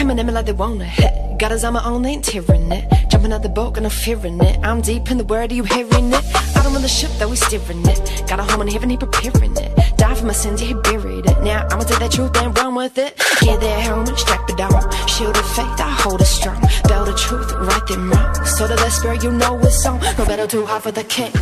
Me 0.07 0.13
like 0.23 0.45
they 0.45 0.53
wanna 0.53 0.85
hit. 0.85 1.37
Got 1.37 1.51
us 1.51 1.65
on 1.65 1.73
my 1.73 1.83
own, 1.83 2.05
ain't 2.05 2.23
tearing 2.23 2.71
it. 2.71 2.85
Jumping 3.09 3.33
out 3.33 3.43
the 3.43 3.49
boat, 3.49 3.73
got 3.73 3.83
no 3.83 3.89
fear 3.89 4.17
in 4.25 4.39
it. 4.41 4.57
I'm 4.63 4.79
deep 4.79 5.11
in 5.11 5.17
the 5.17 5.25
word, 5.25 5.51
are 5.51 5.53
you 5.53 5.63
hearing 5.63 6.13
it? 6.13 6.23
I 6.55 6.63
don't 6.63 6.71
want 6.71 6.81
the 6.81 6.87
ship 6.87 7.11
that 7.19 7.29
we 7.29 7.35
steering 7.35 7.85
it. 7.85 8.23
Got 8.27 8.39
a 8.39 8.43
home 8.43 8.61
in 8.61 8.69
heaven, 8.69 8.89
he 8.89 8.97
preparing 8.97 9.55
it. 9.57 9.97
Die 9.97 10.15
for 10.15 10.25
my 10.25 10.33
sins, 10.33 10.61
yeah, 10.61 10.69
he 10.69 10.73
buried 10.75 11.25
it. 11.25 11.43
Now 11.43 11.67
I'ma 11.69 11.83
tell 11.83 11.99
that 11.99 12.11
truth 12.11 12.35
and 12.37 12.57
run 12.57 12.73
with 12.75 12.97
it. 12.97 13.17
Get 13.41 13.59
that 13.59 13.79
helmet, 13.81 14.17
strap 14.17 14.49
it 14.49 14.59
on. 14.59 15.07
Shield 15.07 15.37
of 15.37 15.45
faith, 15.55 15.79
I 15.79 15.91
hold 16.01 16.21
it 16.21 16.25
strong. 16.25 16.61
Belt 16.87 17.05
the 17.05 17.13
truth, 17.13 17.51
right 17.51 17.85
them 17.87 18.09
wrong. 18.09 18.33
So 18.45 18.65
that 18.65 18.79
the 18.79 18.89
spirit, 18.89 19.23
you 19.23 19.31
know 19.31 19.59
it's 19.59 19.85
on. 19.85 19.99
No 20.17 20.25
battle 20.25 20.47
too 20.47 20.65
hard 20.65 20.83
for 20.83 20.91
the 20.91 21.03
king. 21.03 21.33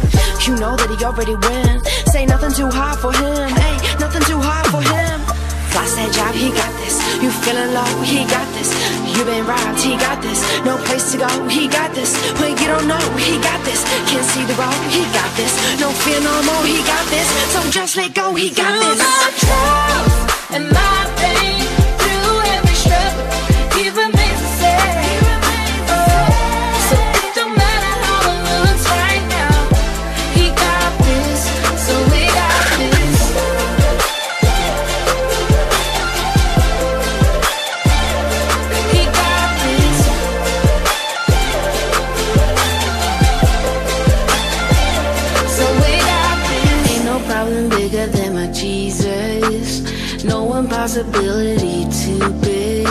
You 0.45 0.56
know 0.58 0.75
that 0.75 0.89
he 0.89 1.06
already 1.06 1.36
win. 1.36 1.82
Say 2.12 2.25
nothing 2.25 2.51
too 2.51 2.69
hard 2.69 2.97
for 2.99 3.13
him. 3.13 3.47
Hey, 3.56 3.78
nothing 3.99 4.23
too 4.23 4.41
hard 4.41 4.67
for 4.67 4.82
him. 4.82 5.25
Lost 5.76 6.00
that 6.00 6.08
job, 6.16 6.32
he 6.32 6.56
got 6.56 6.72
this. 6.80 6.96
You 7.20 7.30
feeling 7.44 7.76
low, 7.76 7.92
he 8.00 8.24
got 8.32 8.48
this. 8.56 8.72
You 9.12 9.28
been 9.28 9.46
robbed, 9.46 9.84
he 9.84 10.00
got 10.00 10.24
this. 10.24 10.40
No 10.64 10.80
place 10.88 11.12
to 11.12 11.18
go, 11.20 11.28
he 11.52 11.68
got 11.68 11.92
this. 11.92 12.16
When 12.40 12.56
you 12.56 12.68
don't 12.72 12.88
know, 12.88 13.04
he 13.20 13.36
got 13.44 13.60
this. 13.68 13.84
Can't 14.08 14.24
see 14.24 14.48
the 14.48 14.56
road, 14.56 14.80
he 14.88 15.04
got 15.12 15.32
this. 15.36 15.52
No 15.84 15.92
fear 15.92 16.22
no 16.24 16.36
more, 16.48 16.64
he 16.64 16.80
got 16.80 17.06
this. 17.12 17.28
So 17.52 17.60
just 17.76 17.98
let 17.98 18.14
go, 18.16 18.34
he 18.36 18.52
got 18.56 18.72
this. 18.72 19.00
my 19.04 20.56
and 20.56 20.66
my 20.72 21.00
pain, 21.20 21.55
impossibility 50.96 51.84
too 51.92 52.32
big. 52.42 52.86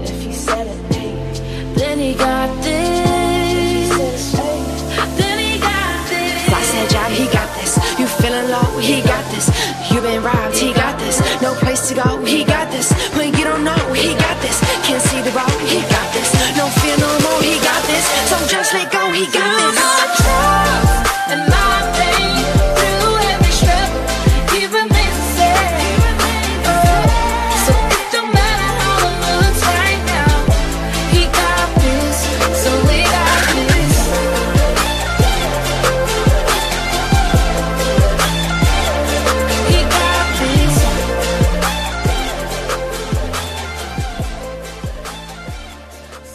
If 0.00 0.22
he 0.22 0.32
said 0.32 0.66
it, 0.66 1.74
then 1.74 1.98
he 1.98 2.14
got 2.14 2.62
this. 2.62 4.32
Then 5.18 5.38
he 5.38 5.58
got 5.58 6.08
this. 6.08 6.92
Job, 6.92 7.10
he 7.10 7.26
got 7.26 7.48
this. 7.56 7.76
You 7.98 8.06
feeling 8.06 8.50
low, 8.50 8.78
he 8.78 9.02
got 9.02 9.24
this. 9.32 9.50
You 9.90 10.00
been 10.00 10.22
robbed, 10.22 10.56
he 10.56 10.72
got 10.72 10.98
this. 11.00 11.18
No 11.42 11.54
place 11.54 11.88
to 11.88 11.94
go, 11.94 12.24
he 12.24 12.44
got 12.44 12.70
this. 12.70 12.92
When 13.16 13.34
you 13.34 13.44
don't 13.44 13.64
know, 13.64 13.92
he 13.92 14.14
got 14.14 14.40
this. 14.40 14.60
Can't 14.86 15.02
see 15.02 15.20
the 15.22 15.32
road, 15.32 15.60
he 15.66 15.80
got 15.90 16.12
this. 16.14 16.30
No 16.56 16.68
fear 16.80 16.96
no 16.98 17.10
more, 17.26 17.42
he 17.42 17.58
got 17.58 17.82
this. 17.86 18.04
So 18.30 18.36
just 18.46 18.72
let 18.74 18.92
go, 18.92 19.10
he 19.10 19.26
got 19.32 19.74
this. 19.74 20.25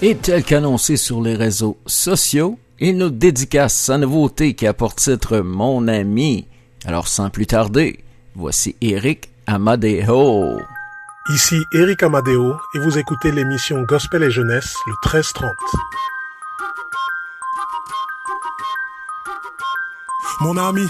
Et 0.04 0.16
tel 0.16 0.44
qu'annoncé 0.44 0.98
sur 0.98 1.22
les 1.22 1.36
réseaux 1.36 1.78
sociaux, 1.86 2.58
il 2.80 2.98
nous 2.98 3.12
dédicace 3.12 3.76
sa 3.76 4.00
nouveauté 4.00 4.56
qui 4.56 4.66
a 4.66 4.74
pour 4.74 4.96
titre 4.96 5.42
Mon 5.42 5.88
ami. 5.88 6.48
Alors 6.86 7.08
sans 7.08 7.30
plus 7.30 7.46
tarder, 7.46 8.04
voici 8.34 8.76
Eric 8.82 9.30
Amadeo. 9.46 10.60
Ici 11.30 11.56
Eric 11.76 12.02
Amadeo 12.02 12.56
et 12.74 12.80
vous 12.80 12.98
écoutez 12.98 13.32
l'émission 13.32 13.84
Gospel 13.84 14.24
et 14.24 14.32
Jeunesse 14.32 14.74
le 14.88 14.94
1330. 15.06 15.54
Mon 20.40 20.58
ami, 20.58 20.88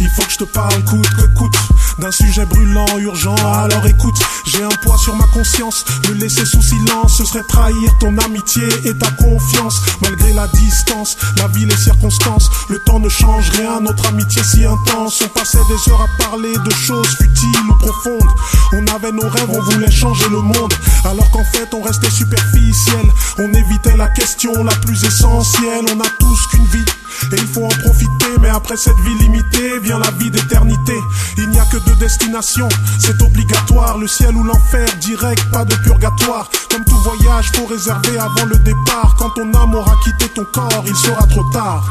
il 0.00 0.08
faut 0.08 0.22
que 0.22 0.32
je 0.32 0.38
te 0.38 0.44
parle 0.44 0.82
coûte 0.86 1.06
que 1.10 1.38
coûte 1.38 1.58
d'un 1.98 2.10
sujet 2.10 2.46
brûlant, 2.46 2.98
urgent. 2.98 3.36
Alors 3.36 3.86
écoute, 3.86 4.16
j'ai 4.46 4.62
un 4.62 4.68
poids 4.82 4.98
sur 4.98 5.14
ma 5.16 5.26
conscience. 5.28 5.84
Le 6.08 6.14
laisser 6.14 6.44
sous 6.44 6.62
silence, 6.62 7.18
ce 7.18 7.24
serait 7.24 7.42
trahir 7.48 7.90
ton 8.00 8.16
amitié 8.18 8.62
et 8.84 8.96
ta 8.96 9.10
confiance. 9.12 9.80
Malgré 10.02 10.32
la 10.32 10.46
distance, 10.48 11.16
la 11.38 11.48
vie, 11.48 11.66
les 11.66 11.76
circonstances, 11.76 12.50
le 12.68 12.78
temps 12.80 12.98
ne 12.98 13.08
change 13.08 13.50
rien. 13.50 13.80
Notre 13.80 14.06
amitié 14.06 14.42
si 14.42 14.64
intense, 14.64 15.22
on 15.24 15.28
passait 15.28 15.58
des 15.68 15.90
heures 15.90 16.02
à 16.02 16.22
parler 16.22 16.52
de 16.52 16.70
choses 16.70 17.08
futiles 17.16 17.70
ou 17.70 17.74
profondes. 17.74 18.30
On 18.72 18.86
avait 18.94 19.12
nos 19.12 19.28
rêves, 19.28 19.50
on 19.50 19.62
voulait 19.62 19.90
changer 19.90 20.28
le 20.30 20.40
monde. 20.40 20.74
Alors 21.04 21.30
qu'en 21.30 21.44
fait, 21.44 21.72
on 21.72 21.82
restait 21.82 22.10
superficiel. 22.10 23.06
On 23.38 23.52
évitait 23.52 23.96
la 23.96 24.08
question 24.08 24.52
la 24.62 24.74
plus 24.76 25.04
essentielle. 25.04 25.84
On 25.94 26.00
a 26.00 26.08
tous 26.18 26.46
qu'une 26.50 26.66
vie. 26.66 26.84
Et 27.32 27.36
il 27.36 27.46
faut 27.46 27.64
en 27.64 27.68
profiter, 27.68 28.38
mais 28.40 28.48
après 28.48 28.76
cette 28.76 28.98
vie 28.98 29.14
limitée 29.20 29.78
vient 29.80 29.98
la 29.98 30.10
vie 30.12 30.30
d'éternité. 30.30 30.94
Il 31.38 31.48
n'y 31.50 31.58
a 31.58 31.64
que 31.64 31.78
deux 31.78 31.94
destinations, 31.96 32.68
c'est 32.98 33.20
obligatoire, 33.22 33.98
le 33.98 34.06
ciel 34.06 34.33
l'enfer, 34.42 34.88
direct, 35.00 35.44
pas 35.52 35.64
de 35.64 35.74
purgatoire. 35.76 36.48
Comme 36.70 36.84
tout 36.84 36.98
voyage, 37.02 37.52
faut 37.54 37.66
réserver 37.66 38.18
avant 38.18 38.46
le 38.46 38.56
départ. 38.58 39.14
Quand 39.18 39.30
ton 39.30 39.52
âme 39.54 39.74
aura 39.74 39.94
quitté 40.02 40.28
ton 40.34 40.44
corps, 40.52 40.84
il 40.86 40.96
sera 40.96 41.26
trop 41.26 41.44
tard. 41.52 41.84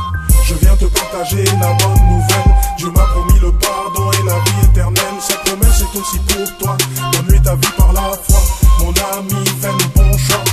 Je 0.46 0.56
viens 0.56 0.76
te 0.76 0.86
partager 0.86 1.46
la 1.46 1.74
bonne 1.74 2.04
nouvelle. 2.10 2.54
Dieu 2.78 2.92
m'a 2.92 3.04
promis 3.04 3.40
le 3.40 3.52
pardon 3.54 4.12
et 4.12 4.28
la 4.28 4.36
vie 4.36 4.70
éternelle. 4.70 5.20
Cette 5.22 5.44
promesse 5.44 5.82
est 5.82 5.98
aussi 5.98 6.20
pour 6.20 6.58
toi. 6.58 6.78
Donne-lui 7.14 7.42
ta 7.42 7.56
vie 7.56 7.74
par 7.78 7.94
la 7.94 8.02
foi. 8.02 8.40
Mon 8.80 8.90
ami, 9.18 9.46
fais 9.62 9.72
le 9.72 9.88
bon 9.96 10.18
choix. 10.18 10.44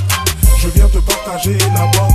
Je 0.58 0.68
viens 0.68 0.88
te 0.88 0.98
partager 0.98 1.58
la 1.74 1.86
bonne 1.86 2.09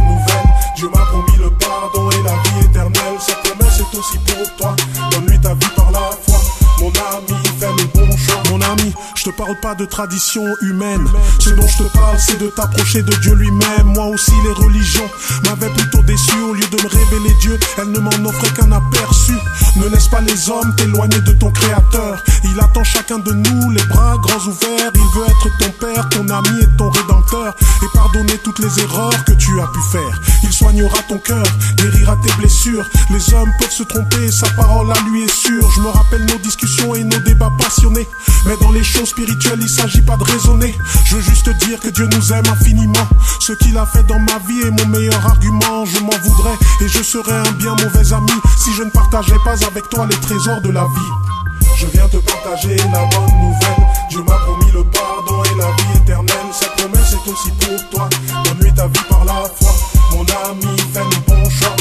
je 9.26 9.32
te 9.32 9.36
parle 9.38 9.56
pas 9.56 9.74
de 9.74 9.86
tradition 9.86 10.44
humaine. 10.62 11.04
Ce 11.40 11.50
dont 11.50 11.66
je 11.66 11.84
te 11.84 11.98
parle, 11.98 12.18
c'est 12.20 12.38
de 12.38 12.48
t'approcher 12.48 13.02
de 13.02 13.12
Dieu 13.22 13.34
lui-même. 13.34 13.88
Moi 13.88 14.06
aussi, 14.06 14.34
les 14.44 14.52
religions 14.52 15.10
m'avaient 15.46 15.74
plutôt 15.74 16.04
déçu. 16.04 16.40
Au 16.48 16.54
lieu 16.54 16.68
de 16.68 16.84
me 16.84 16.88
révéler 16.88 17.36
Dieu, 17.42 17.58
elles 17.78 17.90
ne 17.90 18.00
m'en 18.00 18.30
offraient 18.30 18.54
qu'un 18.54 18.72
aperçu. 18.72 19.34
Ne 19.78 19.88
laisse 19.88 20.08
pas 20.10 20.22
les 20.22 20.50
hommes 20.50 20.76
t'éloigner 20.76 21.20
de 21.22 21.32
ton 21.32 21.50
créateur. 21.52 22.24
Il 22.44 22.60
attend 22.60 22.84
chacun 22.84 23.18
de 23.18 23.32
nous, 23.32 23.72
les 23.72 23.84
bras 23.86 24.16
grands 24.22 24.46
ouverts. 24.46 24.92
Il 24.94 25.20
veut 25.20 25.26
être 25.26 25.58
ton 25.58 25.72
père, 25.72 26.08
ton 26.10 26.30
ami 26.30 26.62
et 26.62 26.78
ton 26.78 26.92
rédempteur. 26.92 27.56
Et 27.82 27.98
pardonner 27.98 28.38
toutes 28.44 28.60
les 28.60 28.80
erreurs 28.80 29.26
que 29.26 29.34
tu 29.34 29.60
as 29.60 29.68
pu 29.68 29.80
faire. 29.92 30.22
Il 30.44 30.54
soignera 30.54 31.00
ton 31.10 31.18
cœur, 31.18 31.46
guérira 31.78 32.16
tes 32.24 32.34
blessures. 32.34 32.86
Les 33.10 33.34
hommes 33.34 33.52
peuvent 33.60 33.72
se 33.72 33.84
tromper, 33.84 34.32
sa 34.32 34.48
parole 34.52 34.92
à 34.92 35.10
lui 35.10 35.24
est 35.24 35.36
sûre. 35.36 35.68
Je 35.76 35.82
me 35.82 35.88
rappelle 35.88 36.26
nos 36.26 36.38
discussions 36.38 36.94
et 36.94 37.04
nos 37.04 37.20
débats 37.20 37.52
passionnés. 37.58 38.08
Mais 38.46 38.56
dans 38.62 38.72
les 38.72 38.84
choses 38.84 39.15
spirituelles, 39.16 39.60
il 39.62 39.70
s'agit 39.70 40.02
pas 40.02 40.18
de 40.18 40.24
raisonner. 40.24 40.76
Je 41.06 41.16
veux 41.16 41.22
juste 41.22 41.50
dire 41.66 41.80
que 41.80 41.88
Dieu 41.88 42.06
nous 42.08 42.34
aime 42.34 42.44
infiniment. 42.52 43.08
Ce 43.40 43.54
qu'il 43.54 43.78
a 43.78 43.86
fait 43.86 44.04
dans 44.04 44.20
ma 44.20 44.40
vie 44.48 44.62
est 44.68 44.72
mon 44.72 44.88
meilleur 44.88 45.26
argument. 45.26 45.86
Je 45.86 46.00
m'en 46.00 46.18
voudrais 46.22 46.58
et 46.82 46.88
je 46.90 47.02
serais 47.02 47.38
un 47.48 47.52
bien 47.54 47.72
mauvais 47.72 48.14
ami 48.14 48.38
si 48.58 48.74
je 48.74 48.84
ne 48.84 48.90
partageais 48.90 49.40
pas 49.46 49.56
avec 49.66 49.88
toi 49.90 50.06
les 50.10 50.18
trésors 50.18 50.62
de 50.62 50.72
la 50.72 50.84
vie. 50.84 51.66
Je 51.78 51.86
viens 51.88 52.08
te 52.10 52.18
partager 52.18 52.76
la 52.76 53.06
bonne 53.06 53.36
nouvelle. 53.40 53.86
Dieu 54.10 54.22
m'a 54.24 54.36
promis 54.36 54.72
le 54.74 54.84
pardon 54.84 55.44
et 55.44 55.58
la 55.60 55.68
vie 55.68 55.98
éternelle. 55.98 56.52
Cette 56.52 56.76
promesse 56.76 57.14
est 57.14 57.32
aussi 57.32 57.52
pour 57.52 57.90
toi. 57.92 58.10
Donne-lui 58.44 58.74
ta 58.74 58.88
vie 58.88 59.06
par 59.10 59.24
la 59.24 59.44
foi. 59.56 59.72
Mon 60.12 60.26
ami, 60.50 60.76
fais 60.94 61.00
le 61.00 61.20
bon 61.28 61.50
choix. 61.50 61.76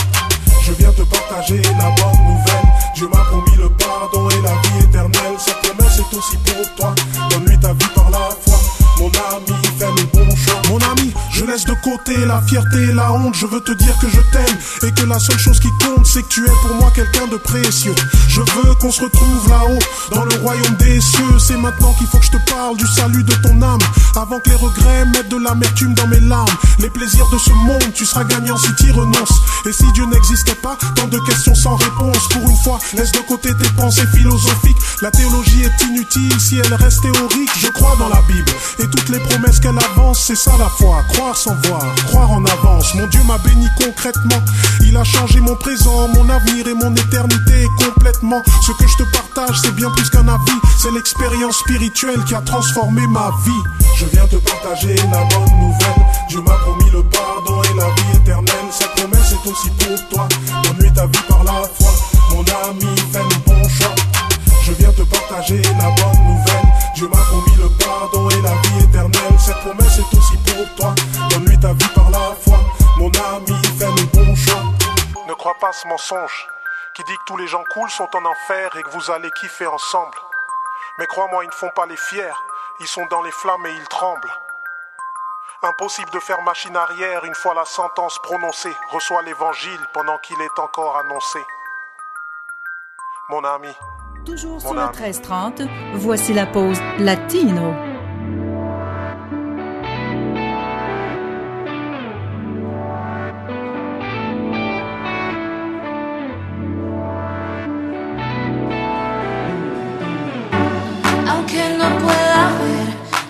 Je 0.62 0.72
viens 0.72 0.92
te 0.92 1.02
partager 1.02 1.60
la 1.62 1.90
bonne 1.90 2.24
nouvelle. 2.28 2.68
Dieu 2.94 3.08
m'a 3.08 3.24
promis 3.24 3.56
le 3.56 3.68
pardon 3.70 4.28
et 4.30 4.42
la 4.42 4.54
tu 6.14 6.20
se 6.20 6.36
pour 6.36 6.74
toi 6.76 6.94
je 11.44 11.50
laisse 11.50 11.64
de 11.64 11.74
côté 11.74 12.16
la 12.26 12.40
fierté 12.42 12.82
et 12.82 12.92
la 12.92 13.12
honte. 13.12 13.34
Je 13.34 13.46
veux 13.46 13.60
te 13.60 13.72
dire 13.72 13.96
que 13.98 14.08
je 14.08 14.20
t'aime 14.32 14.56
et 14.82 14.92
que 14.92 15.06
la 15.06 15.18
seule 15.18 15.38
chose 15.38 15.60
qui 15.60 15.68
compte, 15.84 16.06
c'est 16.06 16.22
que 16.22 16.28
tu 16.28 16.44
es 16.44 16.52
pour 16.62 16.74
moi 16.76 16.90
quelqu'un 16.94 17.26
de 17.26 17.36
précieux. 17.36 17.94
Je 18.28 18.40
veux 18.40 18.74
qu'on 18.80 18.90
se 18.90 19.02
retrouve 19.02 19.48
là-haut, 19.48 20.14
dans 20.14 20.24
le 20.24 20.34
royaume 20.42 20.76
des 20.78 21.00
cieux. 21.00 21.38
C'est 21.38 21.56
maintenant 21.56 21.92
qu'il 21.94 22.06
faut 22.06 22.18
que 22.18 22.26
je 22.26 22.32
te 22.32 22.50
parle 22.50 22.76
du 22.76 22.86
salut 22.86 23.24
de 23.24 23.34
ton 23.34 23.60
âme. 23.62 23.80
Avant 24.16 24.40
que 24.40 24.50
les 24.50 24.56
regrets 24.56 25.04
mettent 25.06 25.28
de 25.28 25.36
l'amertume 25.36 25.94
dans 25.94 26.06
mes 26.06 26.20
larmes. 26.20 26.48
Les 26.78 26.90
plaisirs 26.90 27.28
de 27.30 27.38
ce 27.38 27.50
monde, 27.50 27.92
tu 27.94 28.06
seras 28.06 28.24
gagnant 28.24 28.56
si 28.56 28.74
tu 28.76 28.90
renonces. 28.92 29.40
Et 29.66 29.72
si 29.72 29.90
Dieu 29.92 30.04
n'existait 30.06 30.54
pas, 30.54 30.76
tant 30.94 31.08
de 31.08 31.18
questions 31.20 31.54
sans 31.54 31.76
réponse. 31.76 32.28
Pour 32.30 32.42
une 32.42 32.56
fois, 32.56 32.78
laisse 32.94 33.12
de 33.12 33.20
côté 33.20 33.50
tes 33.54 33.68
pensées 33.76 34.06
philosophiques. 34.14 34.78
La 35.02 35.10
théologie 35.10 35.62
est 35.62 35.84
inutile 35.84 36.40
si 36.40 36.58
elle 36.58 36.74
reste 36.74 37.02
théorique. 37.02 37.50
Je 37.58 37.68
crois 37.68 37.96
dans 37.98 38.08
la 38.08 38.22
Bible 38.22 38.52
et 38.78 38.86
toutes 38.88 39.08
les 39.08 39.18
promesses 39.20 39.60
qu'elle 39.60 39.78
avance, 39.78 40.24
c'est 40.26 40.36
ça 40.36 40.52
la 40.58 40.68
foi. 40.68 41.02
Croire 41.10 41.33
sans 41.36 41.54
voir, 41.64 41.82
croire 42.06 42.30
en 42.30 42.44
avance. 42.44 42.94
Mon 42.94 43.06
Dieu 43.08 43.20
m'a 43.26 43.38
béni 43.38 43.66
concrètement. 43.76 44.40
Il 44.82 44.96
a 44.96 45.04
changé 45.04 45.40
mon 45.40 45.56
présent, 45.56 46.08
mon 46.08 46.28
avenir 46.28 46.66
et 46.68 46.74
mon 46.74 46.94
éternité 46.94 47.66
complètement. 47.78 48.42
Ce 48.62 48.72
que 48.72 48.86
je 48.86 49.04
te 49.04 49.10
partage, 49.10 49.60
c'est 49.62 49.74
bien 49.74 49.90
plus 49.90 50.08
qu'un 50.10 50.26
avis. 50.28 50.60
C'est 50.78 50.92
l'expérience 50.92 51.58
spirituelle 51.58 52.22
qui 52.24 52.34
a 52.34 52.40
transformé 52.40 53.06
ma 53.08 53.30
vie. 53.44 53.86
Je 53.96 54.06
viens 54.06 54.26
te 54.26 54.36
partager 54.36 54.94
la 55.10 55.24
bonne 55.24 55.58
nouvelle. 55.60 56.04
Dieu 56.28 56.40
m'a 56.40 56.54
promis 56.54 56.90
le 56.90 57.02
pardon 57.02 57.62
et 57.62 57.76
la 57.76 57.86
vie 57.86 58.16
éternelle. 58.16 58.68
Cette 58.70 58.94
promesse 58.94 59.32
est 59.32 59.50
aussi 59.50 59.70
pour 59.70 60.08
toi. 60.08 60.28
Donne-lui 60.62 60.92
ta 60.92 61.06
vie 61.06 61.24
par 61.28 61.44
la 61.44 61.62
foi. 61.74 61.90
Mon 62.30 62.44
ami, 62.68 62.94
fais 63.12 63.18
le 63.18 63.38
bon 63.46 63.68
choix. 63.68 63.94
Je 64.62 64.72
viens 64.72 64.92
te 64.92 65.02
partager 65.02 65.60
la 65.62 65.90
bonne 65.90 66.24
nouvelle. 66.24 66.68
Dieu 66.94 67.08
m'a 67.08 67.18
promis 67.18 67.56
le 67.58 67.68
pardon 67.84 68.30
et 68.30 68.42
la 68.42 68.50
vie 68.50 68.63
pas 75.60 75.72
ce 75.72 75.86
mensonge 75.88 76.48
qui 76.94 77.02
dit 77.04 77.16
que 77.16 77.24
tous 77.26 77.36
les 77.36 77.46
gens 77.46 77.64
cool 77.72 77.90
sont 77.90 78.08
en 78.14 78.24
enfer 78.24 78.76
et 78.76 78.82
que 78.82 78.90
vous 78.90 79.10
allez 79.10 79.30
kiffer 79.32 79.66
ensemble. 79.66 80.16
Mais 80.98 81.06
crois-moi, 81.06 81.44
ils 81.44 81.48
ne 81.48 81.52
font 81.52 81.70
pas 81.74 81.86
les 81.86 81.96
fiers. 81.96 82.32
Ils 82.80 82.86
sont 82.86 83.04
dans 83.06 83.22
les 83.22 83.32
flammes 83.32 83.66
et 83.66 83.72
ils 83.72 83.88
tremblent. 83.88 84.32
Impossible 85.62 86.10
de 86.10 86.20
faire 86.20 86.42
machine 86.42 86.76
arrière 86.76 87.24
une 87.24 87.34
fois 87.34 87.54
la 87.54 87.64
sentence 87.64 88.18
prononcée. 88.22 88.76
Reçois 88.90 89.22
l'évangile 89.22 89.80
pendant 89.92 90.18
qu'il 90.18 90.40
est 90.40 90.58
encore 90.58 90.98
annoncé. 90.98 91.40
Mon 93.30 93.42
ami. 93.44 93.74
Toujours 94.24 94.54
Mon 94.54 94.60
sur 94.60 94.74
le 94.74 94.80
âme. 94.80 94.90
1330, 94.90 95.62
voici 95.94 96.32
la 96.32 96.46
pause 96.46 96.80
latino. 96.98 97.93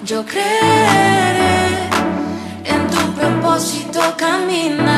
Yo 0.05 0.23
creeré 0.27 1.89
en 2.65 2.87
tu 2.91 3.13
propósito 3.15 4.01
caminaré, 4.19 4.94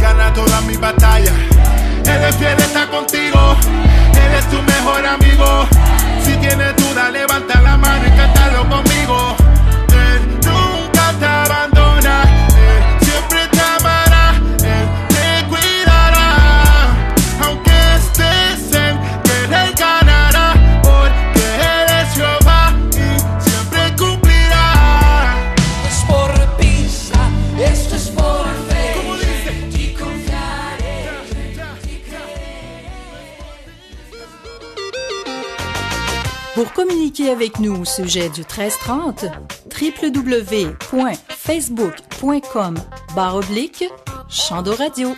Gana 0.00 0.32
todas 0.32 0.62
mis 0.64 0.78
batallas. 0.78 1.34
Él 2.04 2.24
es 2.28 2.36
fiel, 2.36 2.58
está 2.58 2.86
contigo. 2.88 3.56
Él 4.14 4.34
es 4.38 4.48
tu 4.48 4.60
mejor 4.62 5.06
amigo. 5.06 5.66
Si 6.24 6.32
tienes 6.36 6.76
duda, 6.76 7.10
levanta 7.10 7.60
la 7.60 7.76
mano 7.76 8.06
y 8.06 8.10
cántalo 8.10 8.68
conmigo. 8.68 9.41
Pour 36.54 36.72
communiquer 36.74 37.30
avec 37.30 37.58
nous 37.60 37.80
au 37.80 37.86
sujet 37.86 38.28
du 38.28 38.40
1330, 38.40 39.24
www.facebook.com 39.80 42.74
barre 43.16 43.36
oblique 43.36 43.84
Chando 44.28 44.74
Radio. 44.74 45.16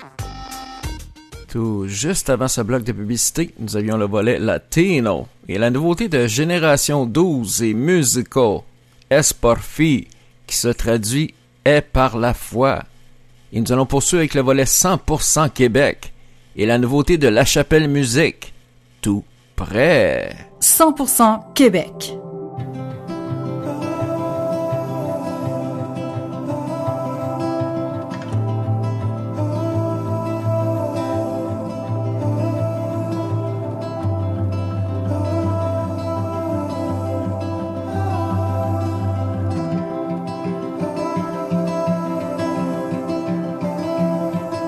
Tout 1.48 1.88
juste 1.88 2.30
avant 2.30 2.46
ce 2.46 2.60
bloc 2.60 2.84
de 2.84 2.92
publicité, 2.92 3.52
nous 3.58 3.76
avions 3.76 3.96
le 3.96 4.06
volet 4.06 4.38
Latino 4.38 5.26
et 5.48 5.58
la 5.58 5.70
nouveauté 5.70 6.08
de 6.08 6.28
Génération 6.28 7.04
12 7.04 7.64
et 7.64 7.74
Musical, 7.74 8.60
Es 9.10 9.32
por 9.32 9.58
fi, 9.58 10.06
qui 10.46 10.56
se 10.56 10.68
traduit 10.68 11.34
Est 11.64 11.82
par 11.82 12.16
la 12.16 12.32
foi. 12.32 12.84
Et 13.52 13.60
nous 13.60 13.72
allons 13.72 13.86
poursuivre 13.86 14.20
avec 14.20 14.34
le 14.34 14.42
volet 14.42 14.64
100% 14.64 15.50
Québec 15.50 16.12
et 16.54 16.64
la 16.64 16.78
nouveauté 16.78 17.18
de 17.18 17.26
La 17.26 17.44
Chapelle 17.44 17.88
Musique, 17.88 18.54
Tout 19.02 19.24
près. 19.56 20.53
100% 20.76 21.40
Québec. 21.54 22.18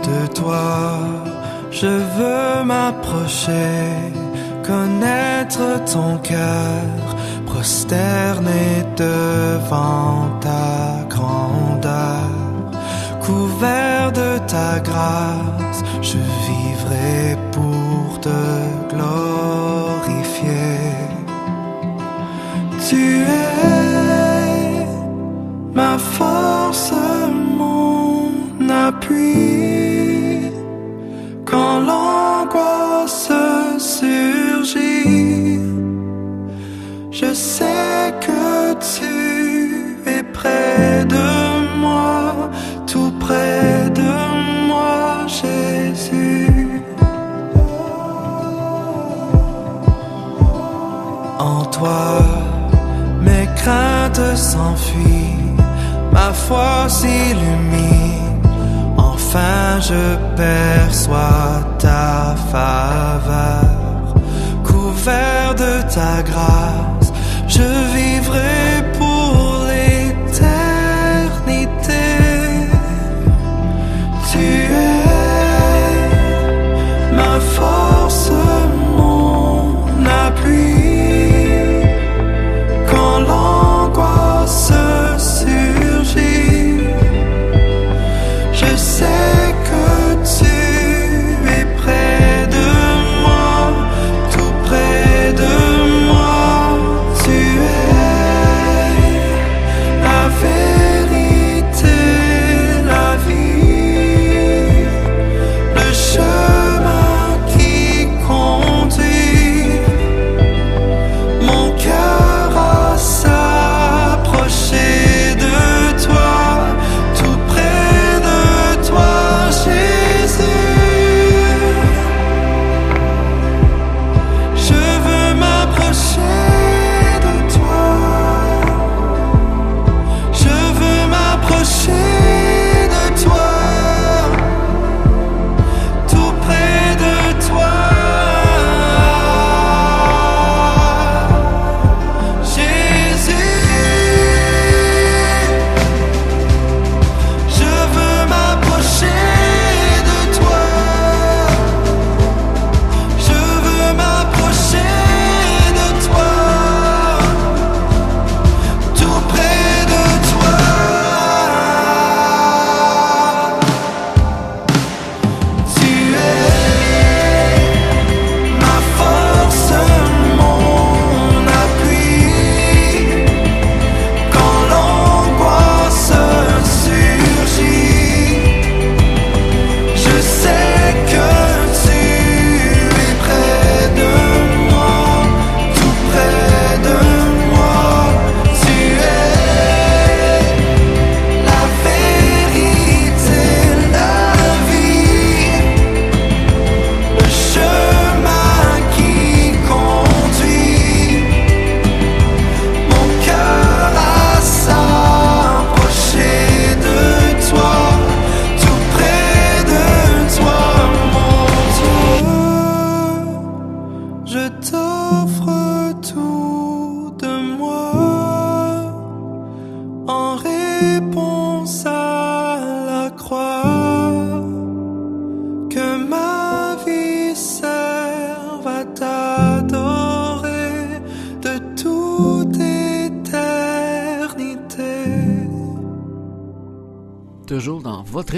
de 0.06 0.26
toi. 0.34 0.98
Je 1.72 1.86
veux 1.86 2.64
m'approcher, 2.64 4.05
connaître 4.66 5.84
ton 5.92 6.18
cœur, 6.18 7.06
prosterner 7.46 8.84
devant 8.96 10.28
ta 10.40 11.04
grandeur. 11.08 12.30
Couvert 13.20 14.12
de 14.12 14.38
ta 14.46 14.80
grâce, 14.80 15.82
je 16.02 16.18
vivrai 16.46 17.36
pour 17.52 18.20
te 18.20 18.38
glorifier. 18.90 19.25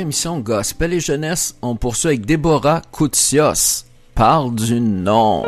émission 0.09 0.39
Gospel 0.39 0.95
et 0.95 1.01
Jeunesse, 1.01 1.55
on 1.61 1.77
poursuit 1.77 2.09
avec 2.09 2.25
Déborah 2.25 2.81
Koutsios. 2.93 3.85
Parle 4.15 4.55
du 4.55 4.81
nom. 4.81 5.43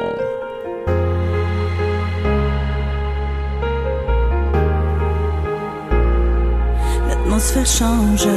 L'atmosphère 7.09 7.65
change. 7.65 8.29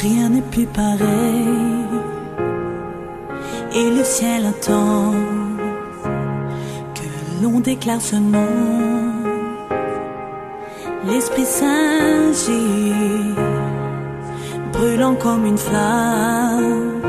Rien 0.00 0.28
n'est 0.28 0.48
plus 0.52 0.66
pareil. 0.66 1.48
Et 3.74 3.90
le 3.90 4.04
ciel 4.04 4.46
attend 4.46 5.14
que 6.94 7.42
l'on 7.42 7.58
déclare 7.58 8.00
ce 8.00 8.14
nom. 8.14 8.94
L'Esprit 11.06 11.44
Saint 11.44 12.32
brûlant 14.74 15.14
comme 15.14 15.46
une 15.46 15.58
flamme, 15.58 17.00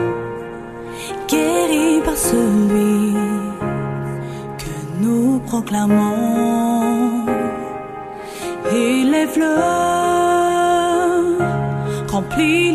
guéri 1.27 2.01
par 2.03 2.17
celui 2.17 3.13
que 4.61 4.73
nous 5.01 5.39
proclamons. 5.39 7.25
Et 8.71 9.03
les 9.03 9.27
fleurs 9.27 10.05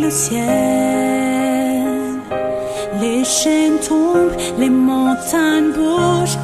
le 0.02 0.10
ciel, 0.10 0.42
les 3.00 3.24
chaînes 3.24 3.78
tombent, 3.86 4.36
les 4.58 4.70
montagnes 4.70 5.72
bougent, 5.72 6.38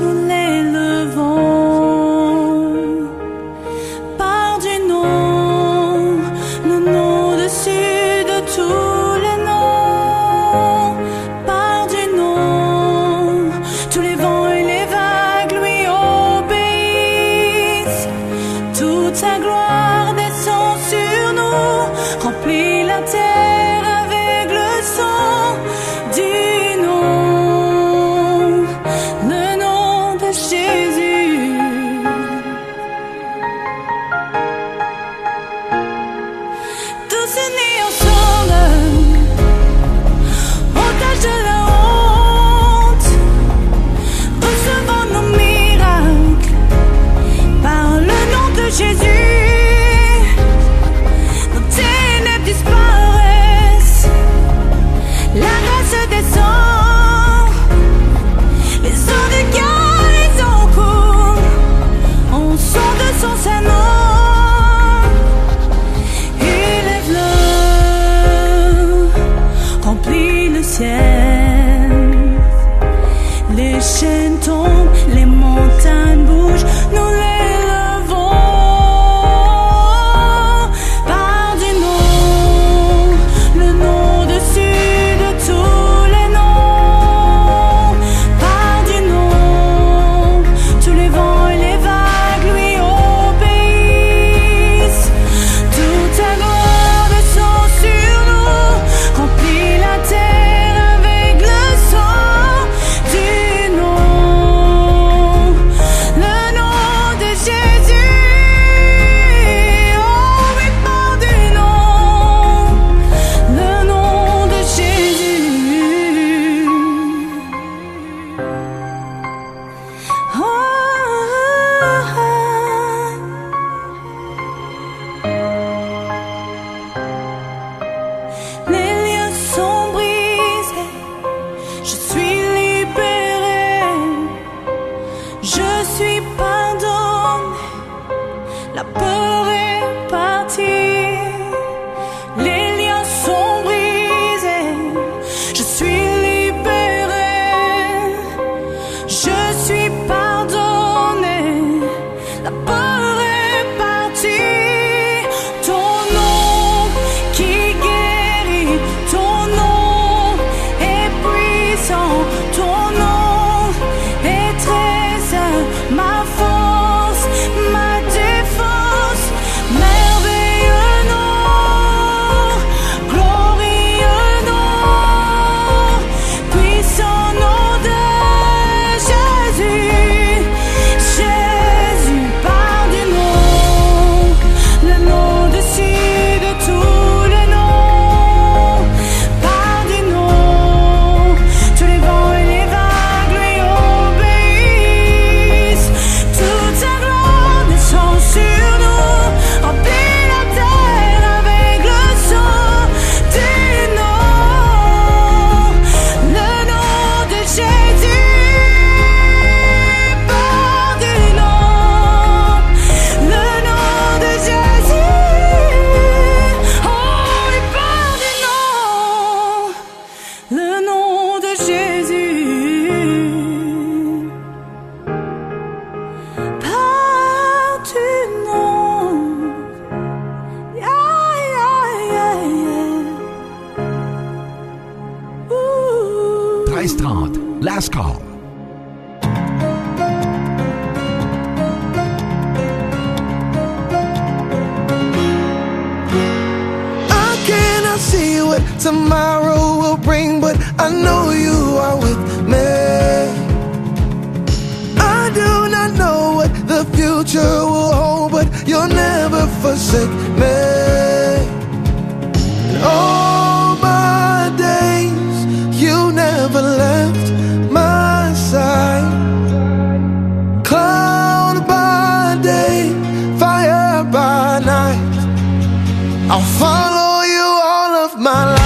I'll 276.28 276.40
follow 276.40 277.22
you 277.22 277.60
all 277.62 278.04
of 278.04 278.18
my 278.18 278.54
life. 278.54 278.65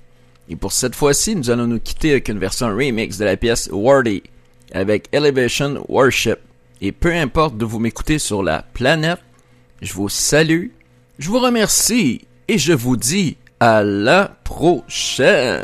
Et 0.51 0.57
pour 0.57 0.73
cette 0.73 0.95
fois-ci, 0.95 1.37
nous 1.37 1.49
allons 1.49 1.65
nous 1.65 1.79
quitter 1.79 2.11
avec 2.11 2.27
une 2.27 2.37
version 2.37 2.67
remix 2.67 3.17
de 3.17 3.23
la 3.23 3.37
pièce 3.37 3.69
Wardy 3.71 4.21
avec 4.73 5.07
Elevation 5.13 5.85
Worship. 5.87 6.39
Et 6.81 6.91
peu 6.91 7.13
importe 7.13 7.57
de 7.57 7.63
vous 7.63 7.79
m'écouter 7.79 8.19
sur 8.19 8.43
la 8.43 8.61
planète, 8.73 9.21
je 9.81 9.93
vous 9.93 10.09
salue, 10.09 10.67
je 11.19 11.29
vous 11.29 11.39
remercie 11.39 12.27
et 12.49 12.57
je 12.57 12.73
vous 12.73 12.97
dis 12.97 13.37
à 13.61 13.81
la 13.81 14.35
prochaine. 14.43 15.63